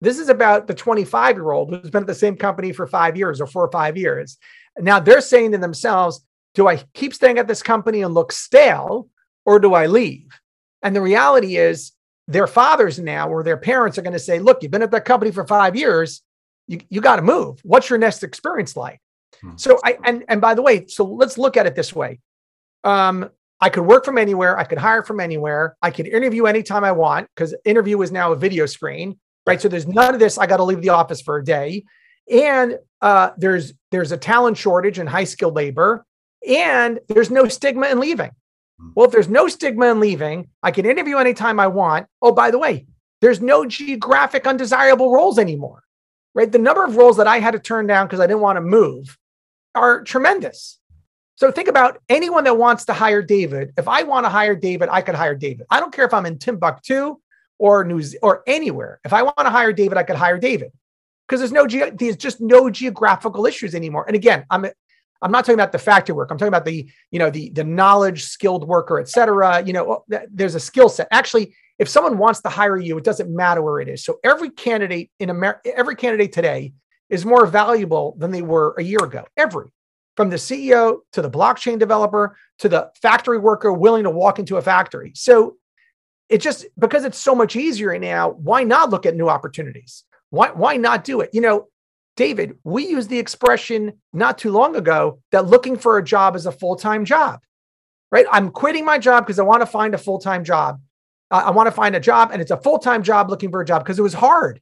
[0.00, 3.16] This is about the 25 year old who's been at the same company for five
[3.16, 4.38] years or four or five years.
[4.78, 9.08] Now they're saying to themselves, do I keep staying at this company and look stale
[9.44, 10.28] or do I leave?
[10.82, 11.92] And the reality is,
[12.28, 15.06] their fathers now or their parents are going to say, look, you've been at that
[15.06, 16.22] company for five years.
[16.66, 17.58] You, you got to move.
[17.64, 19.00] What's your next experience like?
[19.40, 19.52] Hmm.
[19.56, 22.20] So I and and by the way, so let's look at it this way.
[22.84, 26.84] Um, I could work from anywhere, I could hire from anywhere, I could interview anytime
[26.84, 29.60] I want, because interview is now a video screen, right?
[29.60, 31.84] So there's none of this, I got to leave the office for a day.
[32.30, 36.04] And uh, there's there's a talent shortage in high skilled labor,
[36.46, 38.30] and there's no stigma in leaving.
[38.94, 42.06] Well, if there's no stigma in leaving, I can interview anytime I want.
[42.22, 42.86] Oh, by the way,
[43.20, 45.82] there's no geographic undesirable roles anymore,
[46.34, 46.50] right?
[46.50, 48.60] The number of roles that I had to turn down because I didn't want to
[48.60, 49.18] move
[49.74, 50.78] are tremendous.
[51.38, 53.72] So think about anyone that wants to hire David.
[53.76, 55.66] If I want to hire David, I could hire David.
[55.70, 57.14] I don't care if I'm in Timbuktu
[57.60, 58.98] or New Ze- or anywhere.
[59.04, 60.72] If I want to hire David, I could hire David
[61.28, 64.04] because there's no ge- there's just no geographical issues anymore.
[64.08, 64.66] And again, I'm
[65.22, 66.32] I'm not talking about the factory work.
[66.32, 69.62] I'm talking about the, you know, the the knowledge, skilled worker, et cetera.
[69.64, 71.06] You know, oh, there's a skill set.
[71.12, 74.02] Actually, if someone wants to hire you, it doesn't matter where it is.
[74.02, 76.72] So every candidate in America, every candidate today
[77.08, 79.24] is more valuable than they were a year ago.
[79.36, 79.70] Every,
[80.18, 84.56] from the CEO to the blockchain developer to the factory worker willing to walk into
[84.56, 85.12] a factory.
[85.14, 85.58] So
[86.28, 90.02] it just because it's so much easier now, why not look at new opportunities?
[90.30, 91.30] Why, why not do it?
[91.32, 91.68] You know,
[92.16, 96.46] David, we used the expression not too long ago that looking for a job is
[96.46, 97.38] a full time job,
[98.10, 98.26] right?
[98.32, 100.80] I'm quitting my job because I want to find a full time job.
[101.30, 103.60] Uh, I want to find a job and it's a full time job looking for
[103.60, 104.60] a job because it was hard.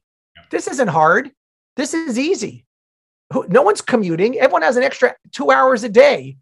[0.51, 1.31] This isn't hard.
[1.77, 2.66] This is easy.
[3.33, 4.39] Who- No one's commuting.
[4.39, 6.37] Everyone has an extra two hours a day.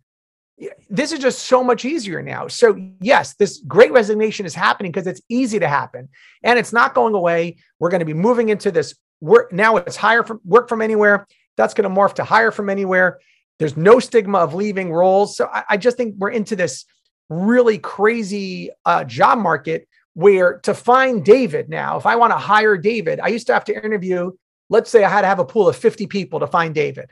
[0.90, 2.48] This is just so much easier now.
[2.48, 6.08] So, yes, this great resignation is happening because it's easy to happen
[6.44, 7.58] and it's not going away.
[7.80, 11.26] We're going to be moving into this work now it's hire from work from anywhere
[11.56, 13.18] that's going to morph to hire from anywhere
[13.60, 16.84] there's no stigma of leaving roles so i, I just think we're into this
[17.30, 22.78] really crazy uh, job market where to find David now, if I want to hire
[22.78, 24.32] David, I used to have to interview,
[24.70, 27.12] let's say I had to have a pool of 50 people to find David,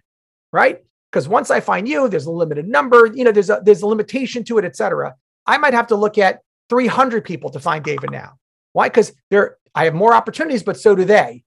[0.51, 0.79] right?
[1.11, 3.87] Because once I find you, there's a limited number, you know, there's a there's a
[3.87, 5.15] limitation to it, et cetera.
[5.45, 8.33] I might have to look at 300 people to find David now.
[8.71, 8.89] Why?
[8.89, 11.43] Because there I have more opportunities, but so do they.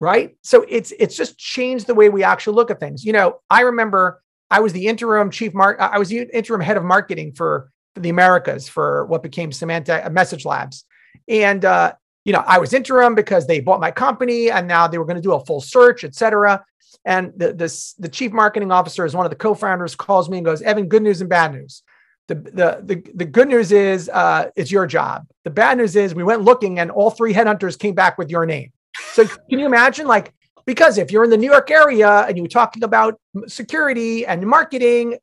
[0.00, 0.36] Right.
[0.42, 3.04] So it's it's just changed the way we actually look at things.
[3.04, 6.76] You know, I remember I was the interim chief mark, I was the interim head
[6.76, 10.84] of marketing for for the Americas for what became Symantec uh, Message Labs.
[11.28, 14.98] And, uh, you know, I was interim because they bought my company and now they
[14.98, 16.64] were going to do a full search, et cetera.
[17.04, 20.44] And the, the, the chief marketing officer is one of the co-founders calls me and
[20.44, 21.82] goes, Evan, good news and bad news.
[22.28, 25.26] The, the, the, the good news is uh, it's your job.
[25.44, 28.44] The bad news is we went looking and all three headhunters came back with your
[28.44, 28.70] name.
[29.12, 30.32] So can you imagine like,
[30.66, 34.46] because if you're in the New York area and you were talking about security and
[34.46, 35.16] marketing,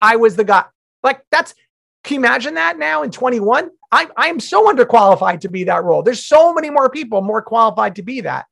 [0.00, 0.64] I was the guy.
[1.02, 1.54] Like that's
[2.04, 3.70] can you imagine that now in 21?
[3.92, 6.02] I, I am so underqualified to be that role.
[6.02, 8.46] There's so many more people more qualified to be that.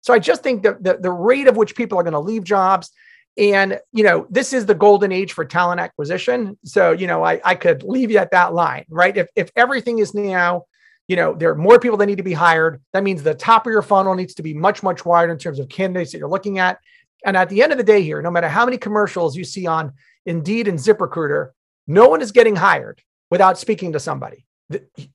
[0.00, 2.42] So I just think that the, the rate of which people are going to leave
[2.42, 2.90] jobs,
[3.38, 6.58] and you know, this is the golden age for talent acquisition.
[6.64, 9.16] So you know, I, I could leave you at that line, right?
[9.16, 10.64] If if everything is now,
[11.06, 12.82] you know, there are more people that need to be hired.
[12.92, 15.60] That means the top of your funnel needs to be much much wider in terms
[15.60, 16.78] of candidates that you're looking at.
[17.24, 19.66] And at the end of the day, here, no matter how many commercials you see
[19.66, 19.92] on
[20.26, 21.50] Indeed and ZipRecruiter,
[21.86, 24.44] no one is getting hired without speaking to somebody.
[24.72, 25.08] The,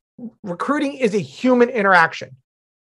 [0.43, 2.35] recruiting is a human interaction.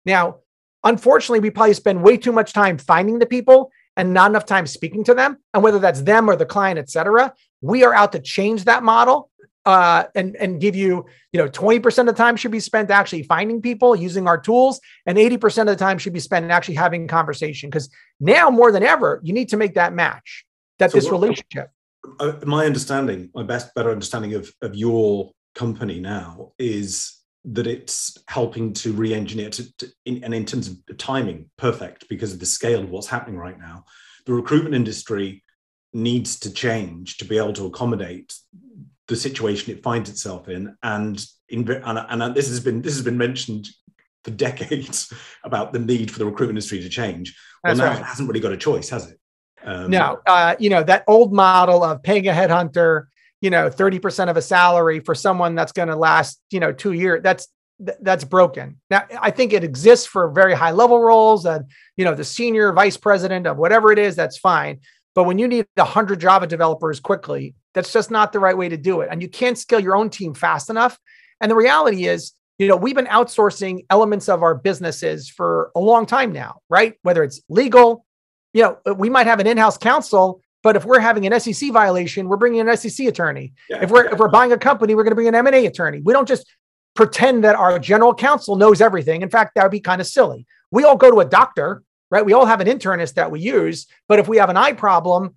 [0.04, 0.38] Now,
[0.84, 4.66] unfortunately, we probably spend way too much time finding the people and not enough time
[4.66, 5.38] speaking to them.
[5.52, 8.82] And whether that's them or the client, et cetera, we are out to change that
[8.82, 9.30] model
[9.66, 13.24] uh, and and give you, you know, 20% of the time should be spent actually
[13.24, 17.06] finding people using our tools, and 80% of the time should be spent actually having
[17.06, 17.68] conversation.
[17.68, 20.46] Because now more than ever, you need to make that match,
[20.78, 21.70] that so this what, relationship.
[22.18, 28.16] Uh, my understanding, my best, better understanding of, of your company now is that it's
[28.28, 32.46] helping to re-engineer to, to in, and in terms of timing perfect because of the
[32.46, 33.84] scale of what's happening right now.
[34.26, 35.42] The recruitment industry
[35.92, 38.34] needs to change to be able to accommodate
[39.08, 40.76] the situation it finds itself in.
[40.82, 43.68] And in, and, and this has been this has been mentioned
[44.22, 45.12] for decades
[45.44, 47.36] about the need for the recruitment industry to change.
[47.64, 48.00] Well That's now right.
[48.00, 49.18] it hasn't really got a choice has it?
[49.64, 53.06] Um, no, uh, you know, that old model of paying a headhunter,
[53.40, 56.92] you know, 30% of a salary for someone that's going to last, you know, two
[56.92, 57.48] years, that's,
[57.78, 58.80] that's broken.
[58.90, 62.72] Now, I think it exists for very high level roles and, you know, the senior
[62.72, 64.80] vice president of whatever it is, that's fine.
[65.14, 68.76] But when you need 100 Java developers quickly, that's just not the right way to
[68.76, 69.08] do it.
[69.10, 70.98] And you can't scale your own team fast enough.
[71.40, 75.80] And the reality is, you know, we've been outsourcing elements of our businesses for a
[75.80, 76.94] long time now, right?
[77.02, 78.04] Whether it's legal,
[78.52, 82.28] you know, we might have an in-house counsel, but if we're having an SEC violation,
[82.28, 83.52] we're bringing an SEC attorney.
[83.68, 84.12] Yeah, if we're yeah.
[84.12, 86.00] if we're buying a company, we're going to bring an M&A attorney.
[86.00, 86.46] We don't just
[86.94, 89.22] pretend that our general counsel knows everything.
[89.22, 90.46] In fact, that would be kind of silly.
[90.70, 92.24] We all go to a doctor, right?
[92.24, 95.36] We all have an internist that we use, but if we have an eye problem,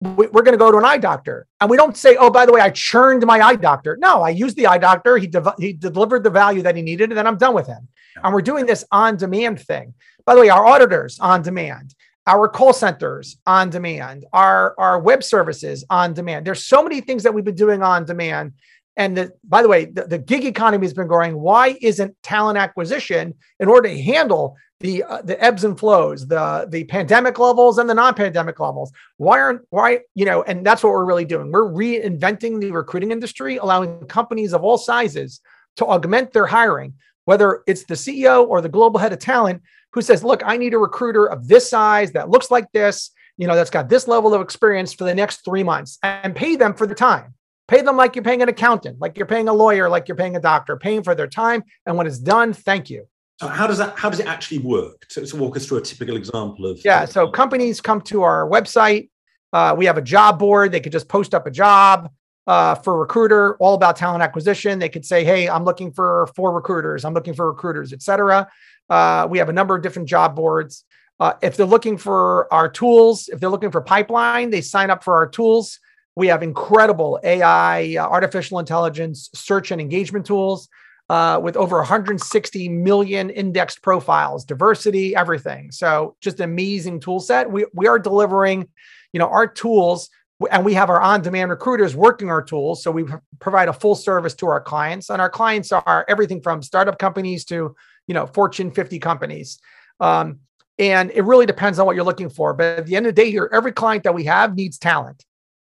[0.00, 2.52] we're going to go to an eye doctor and we don't say oh by the
[2.52, 5.72] way i churned my eye doctor no i used the eye doctor he, de- he
[5.74, 7.86] delivered the value that he needed and then i'm done with him
[8.22, 9.94] and we're doing this on demand thing
[10.26, 11.94] by the way, our auditors on demand,
[12.26, 16.46] our call centers on demand, our, our web services on demand.
[16.46, 18.52] There's so many things that we've been doing on demand.
[18.96, 21.38] And the, by the way, the, the gig economy has been growing.
[21.38, 26.66] Why isn't talent acquisition in order to handle the uh, the ebbs and flows, the
[26.68, 28.92] the pandemic levels and the non-pandemic levels?
[29.16, 30.42] Why aren't why you know?
[30.42, 31.50] And that's what we're really doing.
[31.50, 35.40] We're reinventing the recruiting industry, allowing companies of all sizes
[35.76, 39.62] to augment their hiring, whether it's the CEO or the global head of talent
[39.94, 43.46] who says, look, I need a recruiter of this size that looks like this, you
[43.46, 46.74] know, that's got this level of experience for the next three months and pay them
[46.74, 47.34] for the time.
[47.68, 50.36] Pay them like you're paying an accountant, like you're paying a lawyer, like you're paying
[50.36, 51.62] a doctor, paying for their time.
[51.86, 53.06] And when it's done, thank you.
[53.40, 55.06] So how does that how does it actually work?
[55.10, 57.04] To, to walk us through a typical example of yeah.
[57.04, 59.08] So companies come to our website.
[59.52, 60.72] Uh, we have a job board.
[60.72, 62.10] They could just post up a job
[62.46, 64.78] uh, for recruiter, all about talent acquisition.
[64.78, 67.04] They could say, "Hey, I'm looking for four recruiters.
[67.04, 68.48] I'm looking for recruiters, etc."
[68.90, 70.84] Uh, we have a number of different job boards.
[71.20, 75.04] Uh, if they're looking for our tools, if they're looking for pipeline, they sign up
[75.04, 75.78] for our tools.
[76.16, 80.68] We have incredible AI, uh, artificial intelligence, search and engagement tools
[81.08, 85.70] uh, with over 160 million indexed profiles, diversity, everything.
[85.70, 87.50] So just an amazing tool set.
[87.50, 88.68] We, we are delivering,
[89.12, 90.10] you know, our tools
[90.50, 93.04] and we have our on-demand recruiters working our tools so we
[93.38, 97.44] provide a full service to our clients and our clients are everything from startup companies
[97.44, 97.74] to
[98.06, 99.58] you know fortune 50 companies
[100.00, 100.40] um,
[100.78, 103.22] and it really depends on what you're looking for but at the end of the
[103.22, 105.24] day here every client that we have needs talent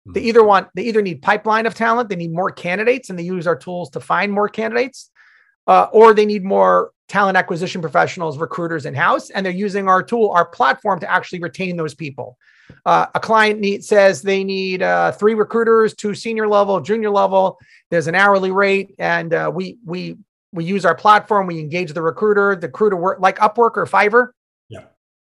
[0.06, 0.28] they hmm.
[0.28, 3.48] either want they either need pipeline of talent they need more candidates and they use
[3.48, 5.10] our tools to find more candidates
[5.68, 10.02] uh, or they need more talent acquisition professionals, recruiters in house, and they're using our
[10.02, 12.38] tool, our platform to actually retain those people.
[12.86, 17.60] Uh, a client need, says they need uh, three recruiters, two senior level, junior level.
[17.92, 20.18] There's an hourly rate, and uh, we we
[20.52, 21.48] we use our platform.
[21.48, 22.56] We engage the recruiter.
[22.56, 24.30] The recruiter work like Upwork or Fiverr.
[24.70, 24.86] Yeah.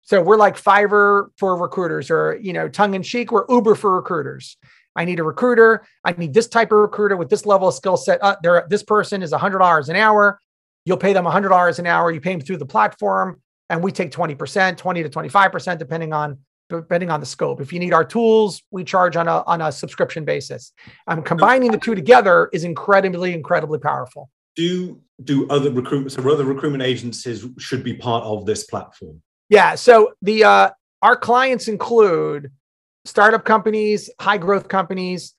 [0.03, 3.95] So we're like Fiverr for recruiters, or you know, tongue in cheek, we're Uber for
[3.97, 4.57] recruiters.
[4.97, 5.87] I need a recruiter.
[6.05, 8.23] I need this type of recruiter with this level of skill set.
[8.23, 10.41] Uh, there, this person is $100 an hour.
[10.85, 12.11] You'll pay them $100 an hour.
[12.11, 13.41] You pay them through the platform,
[13.71, 16.39] and we take 20%, 20 to 25%, depending on
[16.71, 17.61] depending on the scope.
[17.61, 20.73] If you need our tools, we charge on a on a subscription basis.
[21.07, 24.31] Um, combining the two together is incredibly, incredibly powerful.
[24.59, 29.23] Do do other recruitment so other recruitment agencies should be part of this platform?
[29.49, 29.77] Yeah.
[29.77, 32.51] So the uh, our clients include
[33.05, 35.35] startup companies, high growth companies.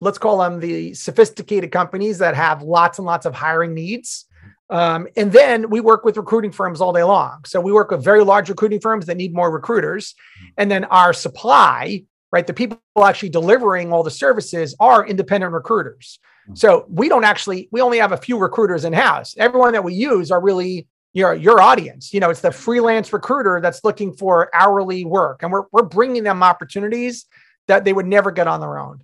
[0.00, 4.24] Let's call them the sophisticated companies that have lots and lots of hiring needs.
[4.70, 7.44] Um, and then we work with recruiting firms all day long.
[7.44, 10.14] So we work with very large recruiting firms that need more recruiters.
[10.56, 16.18] And then our supply, right, the people actually delivering all the services are independent recruiters.
[16.52, 19.34] So we don't actually, we only have a few recruiters in house.
[19.38, 22.12] Everyone that we use are really your your audience.
[22.12, 26.24] You know, it's the freelance recruiter that's looking for hourly work, and we're we're bringing
[26.24, 27.26] them opportunities
[27.68, 29.00] that they would never get on their own.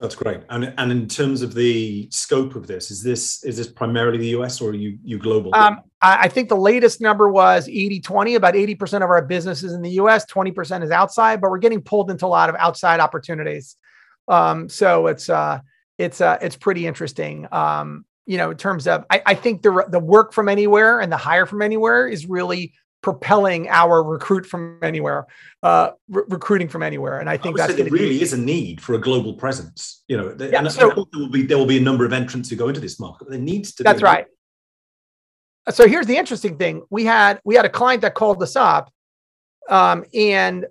[0.00, 0.40] That's great.
[0.48, 4.28] And and in terms of the scope of this, is this is this primarily the
[4.38, 5.54] US or are you you global?
[5.54, 8.34] Um, I think the latest number was 80 20.
[8.34, 11.82] About 80% of our business is in the US, 20% is outside, but we're getting
[11.82, 13.76] pulled into a lot of outside opportunities.
[14.28, 15.60] Um, so it's uh
[15.98, 17.46] it's uh it's pretty interesting.
[17.52, 21.10] Um, you know, in terms of I, I think the the work from anywhere and
[21.10, 25.26] the hire from anywhere is really propelling our recruit from anywhere,
[25.62, 27.20] uh, re- recruiting from anywhere.
[27.20, 28.22] And I think I that's there really be...
[28.22, 30.02] is a need for a global presence.
[30.08, 32.50] You know, yeah, and, so, there will be there will be a number of entrants
[32.50, 33.84] who go into this market, but there needs to.
[33.84, 34.26] That's right.
[35.70, 38.92] So here's the interesting thing: we had we had a client that called us up,
[39.68, 40.66] um, and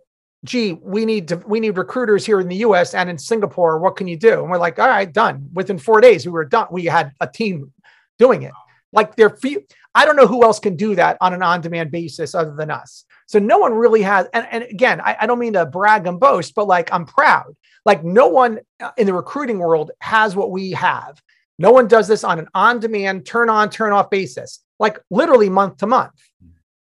[0.45, 2.93] gee, we need to we need recruiters here in the U.S.
[2.93, 3.79] and in Singapore.
[3.79, 4.41] What can you do?
[4.41, 5.49] And we're like, all right, done.
[5.53, 6.67] Within four days, we were done.
[6.71, 7.73] We had a team
[8.17, 8.53] doing it.
[8.93, 9.63] Like they're few.
[9.93, 13.05] I don't know who else can do that on an on-demand basis other than us.
[13.27, 14.27] So no one really has.
[14.33, 17.55] And, and again, I, I don't mean to brag and boast, but like I'm proud.
[17.85, 21.21] Like no one uh, in the recruiting world has what we have.
[21.57, 25.77] No one does this on an on-demand, turn on, turn off basis, like literally month
[25.77, 26.11] to month.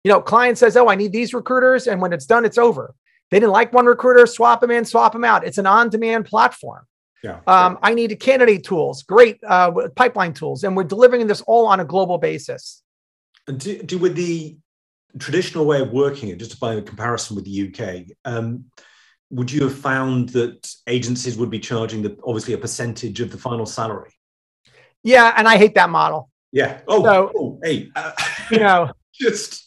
[0.03, 2.93] You know, client says, "Oh, I need these recruiters," and when it's done, it's over.
[3.29, 5.45] They didn't like one recruiter, swap them in, swap them out.
[5.45, 6.85] It's an on-demand platform.
[7.23, 7.39] Yeah.
[7.47, 11.79] Um, I needed candidate tools, great uh, pipeline tools, and we're delivering this all on
[11.79, 12.83] a global basis.
[13.47, 14.57] And do, do with the
[15.19, 18.65] traditional way of working it, just by a comparison with the UK, um,
[19.29, 23.37] would you have found that agencies would be charging the obviously a percentage of the
[23.37, 24.11] final salary?
[25.03, 26.29] Yeah, and I hate that model.
[26.51, 26.79] Yeah.
[26.87, 28.11] Oh, so, oh hey, uh,
[28.51, 29.66] you know, just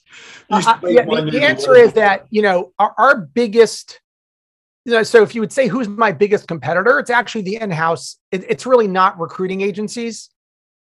[0.50, 4.00] uh, yeah, the, answer is that you know our, our biggest
[4.84, 8.16] you know, so if you would say who's my biggest competitor, it's actually the in-house.
[8.32, 10.30] It, it's really not recruiting agencies.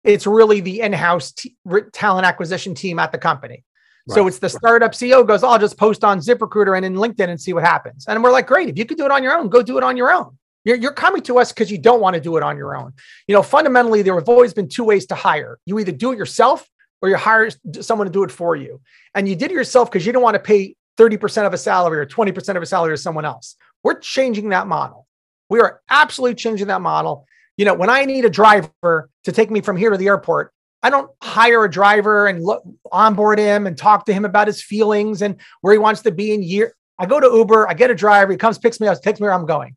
[0.03, 1.55] It's really the in-house t-
[1.91, 3.63] talent acquisition team at the company.
[4.07, 4.15] Right.
[4.15, 7.29] So it's the startup CEO goes, oh, I'll just post on ZipRecruiter and in LinkedIn
[7.29, 8.05] and see what happens.
[8.07, 9.83] And we're like, great, if you could do it on your own, go do it
[9.83, 10.37] on your own.
[10.65, 12.93] You're, you're coming to us because you don't want to do it on your own.
[13.27, 15.59] You know, fundamentally, there have always been two ways to hire.
[15.65, 16.67] You either do it yourself
[17.03, 17.49] or you hire
[17.81, 18.79] someone to do it for you.
[19.13, 21.99] And you did it yourself because you don't want to pay 30% of a salary
[21.99, 23.57] or 20% of a salary to someone else.
[23.83, 25.05] We're changing that model.
[25.49, 27.27] We are absolutely changing that model.
[27.57, 30.53] You know, when I need a driver to take me from here to the airport,
[30.81, 34.63] I don't hire a driver and look, onboard him and talk to him about his
[34.63, 36.73] feelings and where he wants to be in year.
[36.97, 39.25] I go to Uber, I get a driver, he comes, picks me up, takes me
[39.25, 39.75] where I'm going.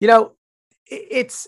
[0.00, 0.32] You know,
[0.86, 1.46] it's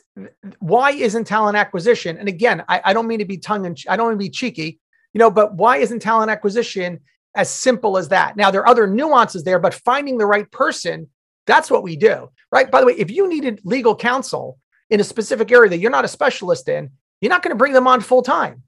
[0.61, 2.17] why isn't talent acquisition?
[2.17, 4.31] And again, I, I don't mean to be tongue and I don't want to be
[4.31, 4.79] cheeky,
[5.15, 7.01] you know, but why isn't talent acquisition
[7.35, 8.37] as simple as that?
[8.37, 11.09] Now there are other nuances there, but finding the right person
[11.47, 12.71] that's what we do, right?
[12.71, 14.59] By the way, if you needed legal counsel
[14.91, 16.91] in a specific area that you're not a specialist in,
[17.21, 18.63] you're not going to bring them on full time,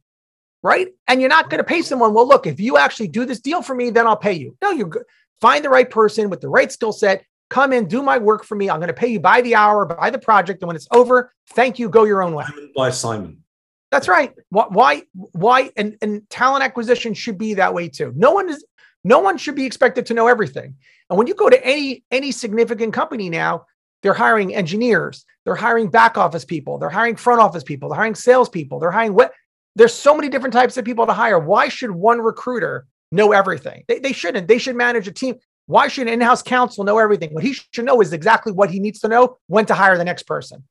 [0.62, 0.88] right?
[1.09, 3.62] And you're not going to pay someone, well, look, if you actually do this deal
[3.62, 4.57] for me, then I'll pay you.
[4.62, 5.07] No, you're.
[5.40, 8.55] Find the right person with the right skill set, come in, do my work for
[8.55, 8.70] me.
[8.70, 10.62] I'm going to pay you by the hour, by the project.
[10.62, 12.47] And when it's over, thank you, go your own way.
[12.74, 13.44] By Simon.
[13.91, 14.32] That's right.
[14.51, 18.12] Why, why, and, and talent acquisition should be that way too.
[18.16, 18.64] No one is,
[19.05, 20.74] no one should be expected to know everything.
[21.09, 23.66] And when you go to any any significant company now,
[24.03, 28.16] they're hiring engineers, they're hiring back office people, they're hiring front office people, they're hiring
[28.16, 29.32] sales people, they're hiring what
[29.76, 31.39] there's so many different types of people to hire.
[31.39, 33.84] Why should one recruiter know everything?
[33.87, 34.49] They, they shouldn't.
[34.49, 35.37] They should manage a team.
[35.66, 37.34] Why should an in-house counsel know everything?
[37.34, 40.05] What he should know is exactly what he needs to know when to hire the
[40.05, 40.64] next person.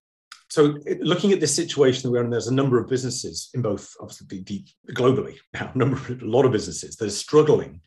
[0.56, 3.93] So looking at this situation that we're in, there's a number of businesses in both,
[3.99, 7.82] obviously, the, the, globally now, a number, of, a lot of businesses that are struggling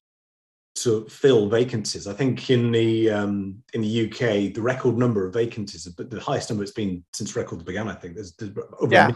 [0.75, 2.07] to fill vacancies.
[2.07, 6.21] I think in the um, in the UK, the record number of vacancies, but the
[6.21, 7.89] highest number it's been since records began.
[7.89, 9.12] I think there's, there's over yeah.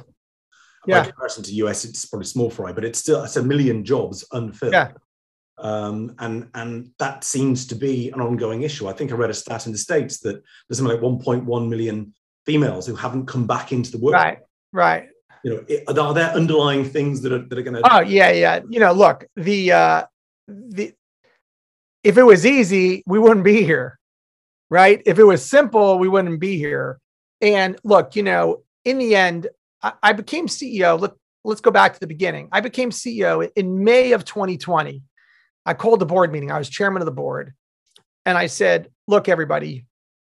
[0.86, 1.00] yeah.
[1.00, 4.24] By comparison to US, it's probably small fry, but it's still it's a million jobs
[4.32, 4.72] unfilled.
[4.72, 4.92] Yeah.
[5.58, 8.88] Um, and and that seems to be an ongoing issue.
[8.88, 12.14] I think I read a stat in the states that there's something like 1.1 million
[12.46, 14.14] females who haven't come back into the work.
[14.14, 14.38] Right,
[14.72, 15.08] right.
[15.44, 17.92] You know, it, are there underlying things that are that are going to?
[17.92, 18.60] Oh yeah, yeah.
[18.68, 20.04] You know, look, the uh,
[20.46, 20.94] the
[22.04, 23.98] if it was easy, we wouldn't be here,
[24.70, 25.02] right?
[25.04, 27.00] If it was simple, we wouldn't be here.
[27.40, 29.48] And look, you know, in the end,
[29.82, 30.98] I, I became CEO.
[30.98, 32.48] Look, let's go back to the beginning.
[32.52, 35.02] I became CEO in May of 2020.
[35.64, 36.50] I called the board meeting.
[36.50, 37.54] I was chairman of the board.
[38.24, 39.86] And I said, look, everybody,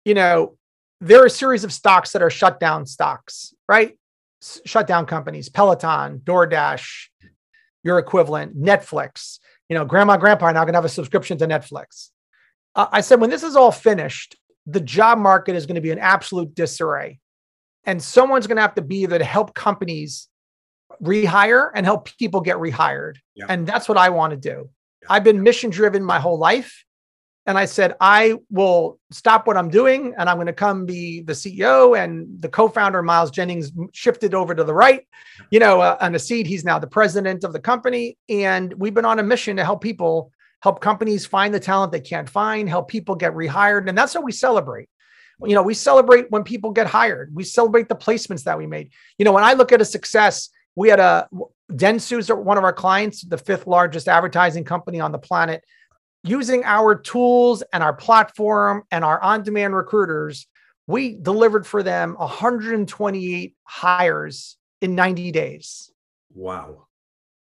[0.03, 0.57] you know,
[1.07, 3.97] there are a series of stocks that are shut down stocks, right?
[4.41, 7.07] S- shut down companies, Peloton, DoorDash,
[7.83, 9.39] your equivalent, Netflix
[9.69, 12.09] you know, grandma, grandpa are now going to have a subscription to Netflix.
[12.75, 14.35] Uh, I said, when this is all finished,
[14.67, 17.19] the job market is going to be an absolute disarray.
[17.85, 20.27] And someone's going to have to be there to help companies
[21.01, 23.17] rehire and help people get rehired.
[23.35, 23.45] Yeah.
[23.49, 24.69] And that's what I want to do.
[25.01, 25.07] Yeah.
[25.09, 26.84] I've been mission driven my whole life.
[27.47, 31.21] And I said, I will stop what I'm doing and I'm going to come be
[31.21, 31.97] the CEO.
[31.97, 35.07] And the co founder, Miles Jennings, shifted over to the right,
[35.51, 36.47] you know, uh, on a seat.
[36.47, 38.17] He's now the president of the company.
[38.29, 40.31] And we've been on a mission to help people,
[40.61, 43.87] help companies find the talent they can't find, help people get rehired.
[43.87, 44.89] And that's what we celebrate.
[45.43, 48.91] You know, we celebrate when people get hired, we celebrate the placements that we made.
[49.17, 51.27] You know, when I look at a success, we had a
[51.71, 55.63] Dentsu's one of our clients, the fifth largest advertising company on the planet
[56.27, 60.47] using our tools and our platform and our on demand recruiters,
[60.87, 65.91] we delivered for them 128 hires in 90 days.
[66.33, 66.87] Wow.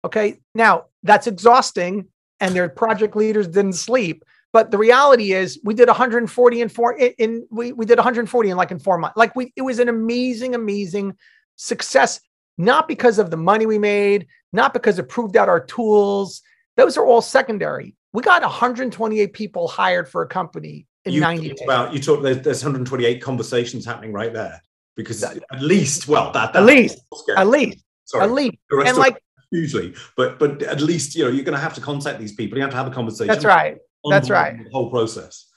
[0.03, 0.39] Okay.
[0.55, 2.07] Now that's exhausting,
[2.39, 4.25] and their project leaders didn't sleep.
[4.53, 6.93] But the reality is, we did 140 in four.
[6.93, 9.15] In, in we we did 140 in like in four months.
[9.15, 11.15] Like we, it was an amazing, amazing
[11.55, 12.19] success.
[12.57, 16.41] Not because of the money we made, not because it proved out our tools.
[16.75, 21.49] Those are all secondary we got 128 people hired for a company in you 90
[21.49, 21.61] days.
[21.63, 24.61] About, you talk there's, there's 128 conversations happening right there
[24.95, 26.99] because at least, well, that, at least,
[27.35, 28.23] at least, Sorry.
[28.23, 29.17] at least, and like
[29.51, 32.57] usually, but but at least you know you're going to have to contact these people.
[32.57, 33.27] You have to have a conversation.
[33.27, 33.77] That's right.
[34.09, 34.57] That's right.
[34.63, 35.47] The whole process.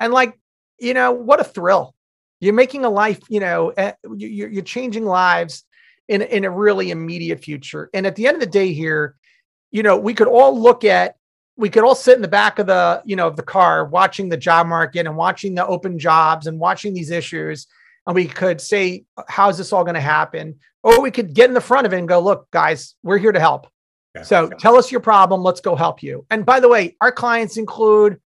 [0.00, 0.38] And like
[0.78, 1.94] you know, what a thrill!
[2.40, 3.20] You're making a life.
[3.28, 5.64] You know, eh, you're, you're changing lives
[6.08, 7.90] in in a really immediate future.
[7.94, 9.16] And at the end of the day, here,
[9.70, 11.16] you know, we could all look at
[11.56, 14.28] we could all sit in the back of the you know of the car watching
[14.28, 17.66] the job market and watching the open jobs and watching these issues.
[18.06, 20.58] And we could say how's this all going to happen?
[20.82, 23.32] Or we could get in the front of it and go look guys we're here
[23.32, 23.66] to help.
[24.14, 24.22] Yeah.
[24.22, 25.42] so tell us your problem.
[25.42, 26.24] Let's go help you.
[26.30, 28.20] And by the way our clients include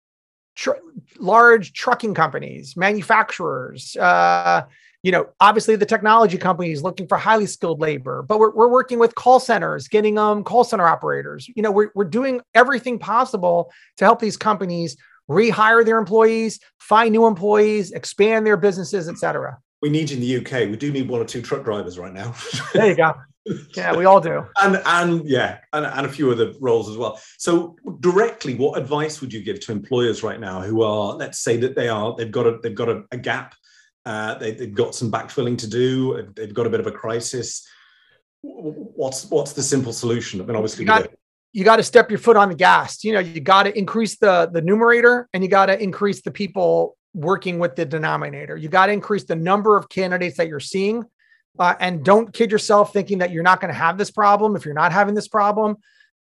[0.55, 0.71] tr-
[1.17, 4.63] large trucking companies manufacturers uh,
[5.03, 8.99] you know, obviously the technology companies looking for highly skilled labor, but we're, we're working
[8.99, 11.49] with call centers, getting um call center operators.
[11.55, 14.97] You know, we're, we're doing everything possible to help these companies
[15.29, 19.57] rehire their employees, find new employees, expand their businesses, et cetera.
[19.81, 20.69] We need you in the UK.
[20.69, 22.33] We do need one or two truck drivers right now.
[22.73, 23.13] there you go.
[23.75, 24.45] Yeah, we all do.
[24.61, 27.19] And and yeah, and, and a few other roles as well.
[27.37, 31.57] So directly, what advice would you give to employers right now who are, let's say
[31.57, 33.55] that they are, they've got a they've got a, a gap
[34.05, 36.31] uh, they, have got some backfilling to do.
[36.35, 37.67] They've got a bit of a crisis.
[38.41, 40.41] What's what's the simple solution?
[40.41, 41.09] I mean, obviously, you got,
[41.51, 43.03] you got to step your foot on the gas.
[43.03, 46.31] You know, you got to increase the the numerator, and you got to increase the
[46.31, 48.55] people working with the denominator.
[48.55, 51.03] You got to increase the number of candidates that you're seeing,
[51.57, 54.63] uh, and don't kid yourself thinking that you're not going to have this problem if
[54.63, 55.77] you're not having this problem.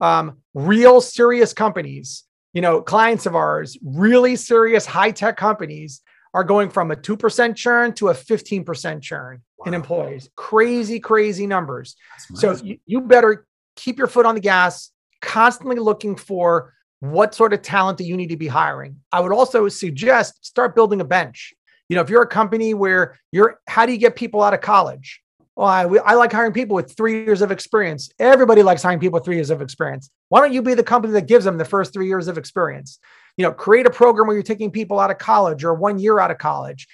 [0.02, 6.02] Um, real serious companies, you know, clients of ours, really serious high tech companies
[6.34, 9.66] are going from a 2% churn to a 15% churn wow.
[9.66, 10.30] in employees.
[10.36, 11.96] Crazy, crazy numbers.
[12.36, 17.52] So you, you better keep your foot on the gas, constantly looking for what sort
[17.52, 18.98] of talent do you need to be hiring.
[19.12, 21.54] I would also suggest start building a bench.
[21.90, 24.62] You know, if you're a company where you're, how do you get people out of
[24.62, 25.22] college?
[25.56, 28.10] Well, I, I like hiring people with three years of experience.
[28.20, 30.10] Everybody likes hiring people with three years of experience.
[30.30, 33.00] Why don't you be the company that gives them the first three years of experience?
[33.38, 36.20] You know create a program where you're taking people out of college or one year
[36.20, 36.88] out of college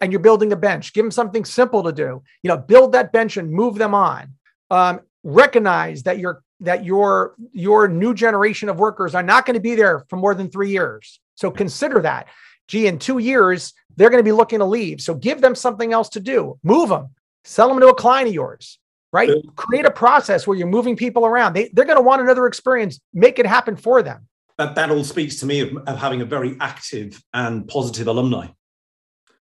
[0.00, 0.92] and you're building a bench.
[0.92, 2.22] Give them something simple to do.
[2.42, 4.34] You know build that bench and move them on.
[4.70, 9.60] Um, recognize that your that your your new generation of workers are not going to
[9.60, 11.20] be there for more than three years.
[11.34, 12.28] So consider that.
[12.68, 15.00] Gee in two years they're going to be looking to leave.
[15.00, 16.58] So give them something else to do.
[16.62, 17.10] Move them.
[17.44, 18.78] Sell them to a client of yours,
[19.12, 19.30] right?
[19.56, 21.54] Create a process where you're moving people around.
[21.54, 23.00] They, they're going to want another experience.
[23.12, 24.28] Make it happen for them.
[24.58, 28.48] That, that all speaks to me of, of having a very active and positive alumni.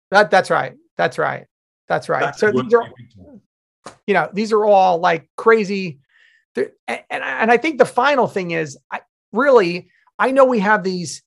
[0.09, 0.73] That, that's right.
[0.97, 1.45] That's right.
[1.87, 2.21] That's right.
[2.21, 2.87] That's so these are,
[4.07, 5.99] you know, these are all like crazy.
[6.55, 9.01] And, and I think the final thing is, I
[9.31, 11.23] really, I know we have these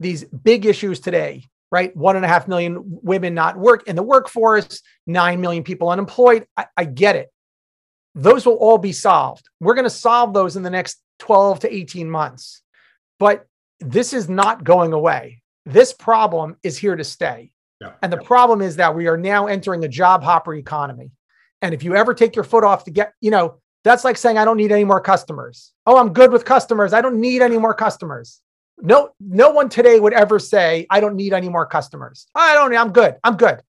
[0.00, 1.96] these big issues today, right?
[1.96, 6.46] One and a half million women not work in the workforce, nine million people unemployed.
[6.56, 7.32] I, I get it.
[8.14, 9.48] Those will all be solved.
[9.60, 12.61] We're going to solve those in the next 12 to 18 months.
[13.22, 13.46] But
[13.78, 15.42] this is not going away.
[15.64, 17.52] This problem is here to stay.
[17.80, 17.92] Yeah.
[18.02, 21.12] And the problem is that we are now entering a job hopper economy.
[21.60, 24.38] And if you ever take your foot off to get, you know, that's like saying,
[24.38, 25.72] I don't need any more customers.
[25.86, 26.92] Oh, I'm good with customers.
[26.92, 28.40] I don't need any more customers.
[28.78, 32.26] No, no one today would ever say, I don't need any more customers.
[32.34, 33.18] I don't, I'm good.
[33.22, 33.60] I'm good.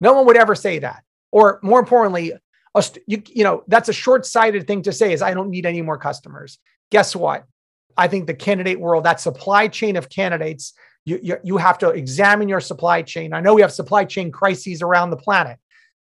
[0.00, 1.02] No one would ever say that.
[1.32, 2.32] Or more importantly,
[2.76, 5.82] a, you, you know, that's a short-sighted thing to say is I don't need any
[5.82, 6.60] more customers.
[6.92, 7.44] Guess what?
[7.96, 10.72] I think the candidate world, that supply chain of candidates,
[11.04, 13.32] you, you, you have to examine your supply chain.
[13.32, 15.58] I know we have supply chain crises around the planet.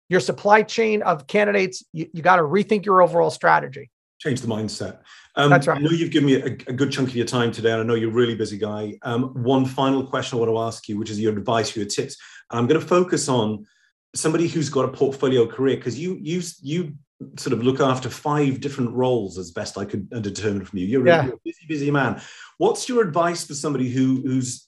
[0.09, 3.89] Your supply chain of candidates, you, you got to rethink your overall strategy.
[4.19, 4.99] Change the mindset.
[5.35, 5.77] Um, That's right.
[5.77, 7.83] I know you've given me a, a, good chunk of your time today, and I
[7.83, 8.97] know you're a really busy guy.
[9.03, 12.17] Um, one final question I want to ask you, which is your advice, your tips.
[12.49, 13.65] I'm going to focus on
[14.15, 16.95] somebody who's got a portfolio career because you you you
[17.37, 20.85] sort of look after five different roles as best I could determine from you.
[20.85, 21.25] You're, yeah.
[21.25, 22.21] you're, a busy, busy man.
[22.57, 24.67] What's your advice for somebody who who's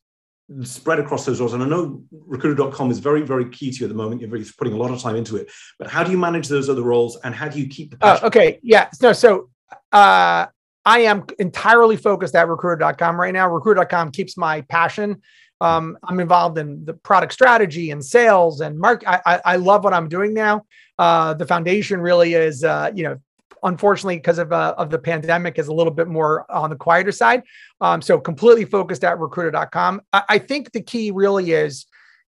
[0.64, 1.54] spread across those roles?
[1.54, 4.22] And I know recruiter.com is very, very key to you at the moment.
[4.22, 5.52] You're really putting a lot of time into it.
[5.78, 8.20] But how do you manage those other roles and how do you keep the uh,
[8.24, 8.60] okay.
[8.64, 8.89] Yeah.
[9.02, 9.50] No, so
[9.91, 10.47] uh
[10.86, 13.47] I am entirely focused at recruiter.com right now.
[13.50, 15.22] Recruiter.com keeps my passion.
[15.62, 19.03] Um, I'm involved in the product strategy and sales and mark.
[19.05, 20.66] I, I, love what I'm doing now.
[20.97, 23.18] Uh, the foundation really is, uh, you know,
[23.64, 27.12] unfortunately because of uh, of the pandemic is a little bit more on the quieter
[27.12, 27.43] side.
[27.82, 30.01] Um, so completely focused at recruiter.com.
[30.14, 31.86] I, I think the key really is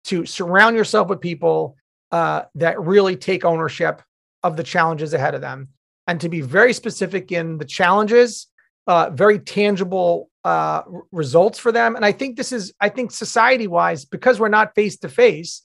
[0.06, 1.76] to surround yourself with people
[2.12, 4.02] uh, that really take ownership
[4.44, 5.70] of the challenges ahead of them
[6.08, 8.48] and to be very specific in the challenges,
[8.88, 11.96] uh, very tangible uh, results for them.
[11.96, 15.62] And I think this is, I think society wise, because we're not face to face,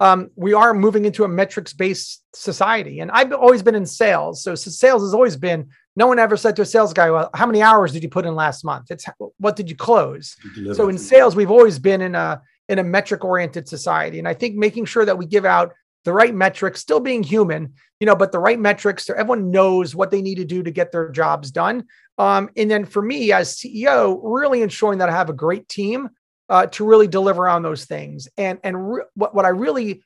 [0.00, 3.00] um, we are moving into a metrics based society.
[3.00, 4.42] And I've always been in sales.
[4.42, 7.30] So, so sales has always been no one ever said to a sales guy, well,
[7.34, 8.90] how many hours did you put in last month?
[8.90, 9.06] It's
[9.38, 10.36] what did you close?
[10.56, 14.18] You so in sales, we've always been in a in a metric oriented society.
[14.18, 15.74] And I think making sure that we give out
[16.04, 19.94] the right metrics, still being human, you know, but the right metrics so everyone knows
[19.94, 21.84] what they need to do to get their jobs done.
[22.18, 26.10] Um, and then for me as CEO, really ensuring that I have a great team
[26.48, 28.28] uh, to really deliver on those things.
[28.36, 30.02] And and re- what what I really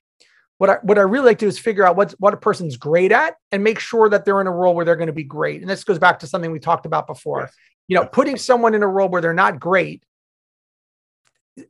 [0.59, 2.77] what I what I really like to do is figure out what what a person's
[2.77, 5.25] great at and make sure that they're in a role where they're going to be
[5.25, 5.61] great.
[5.63, 7.41] And this goes back to something we talked about before.
[7.41, 7.55] Yes.
[7.89, 10.03] You know, putting someone in a role where they're not great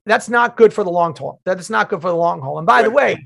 [0.05, 1.41] that's not good for the long haul.
[1.45, 2.59] That's not good for the long haul.
[2.59, 3.25] And by the way,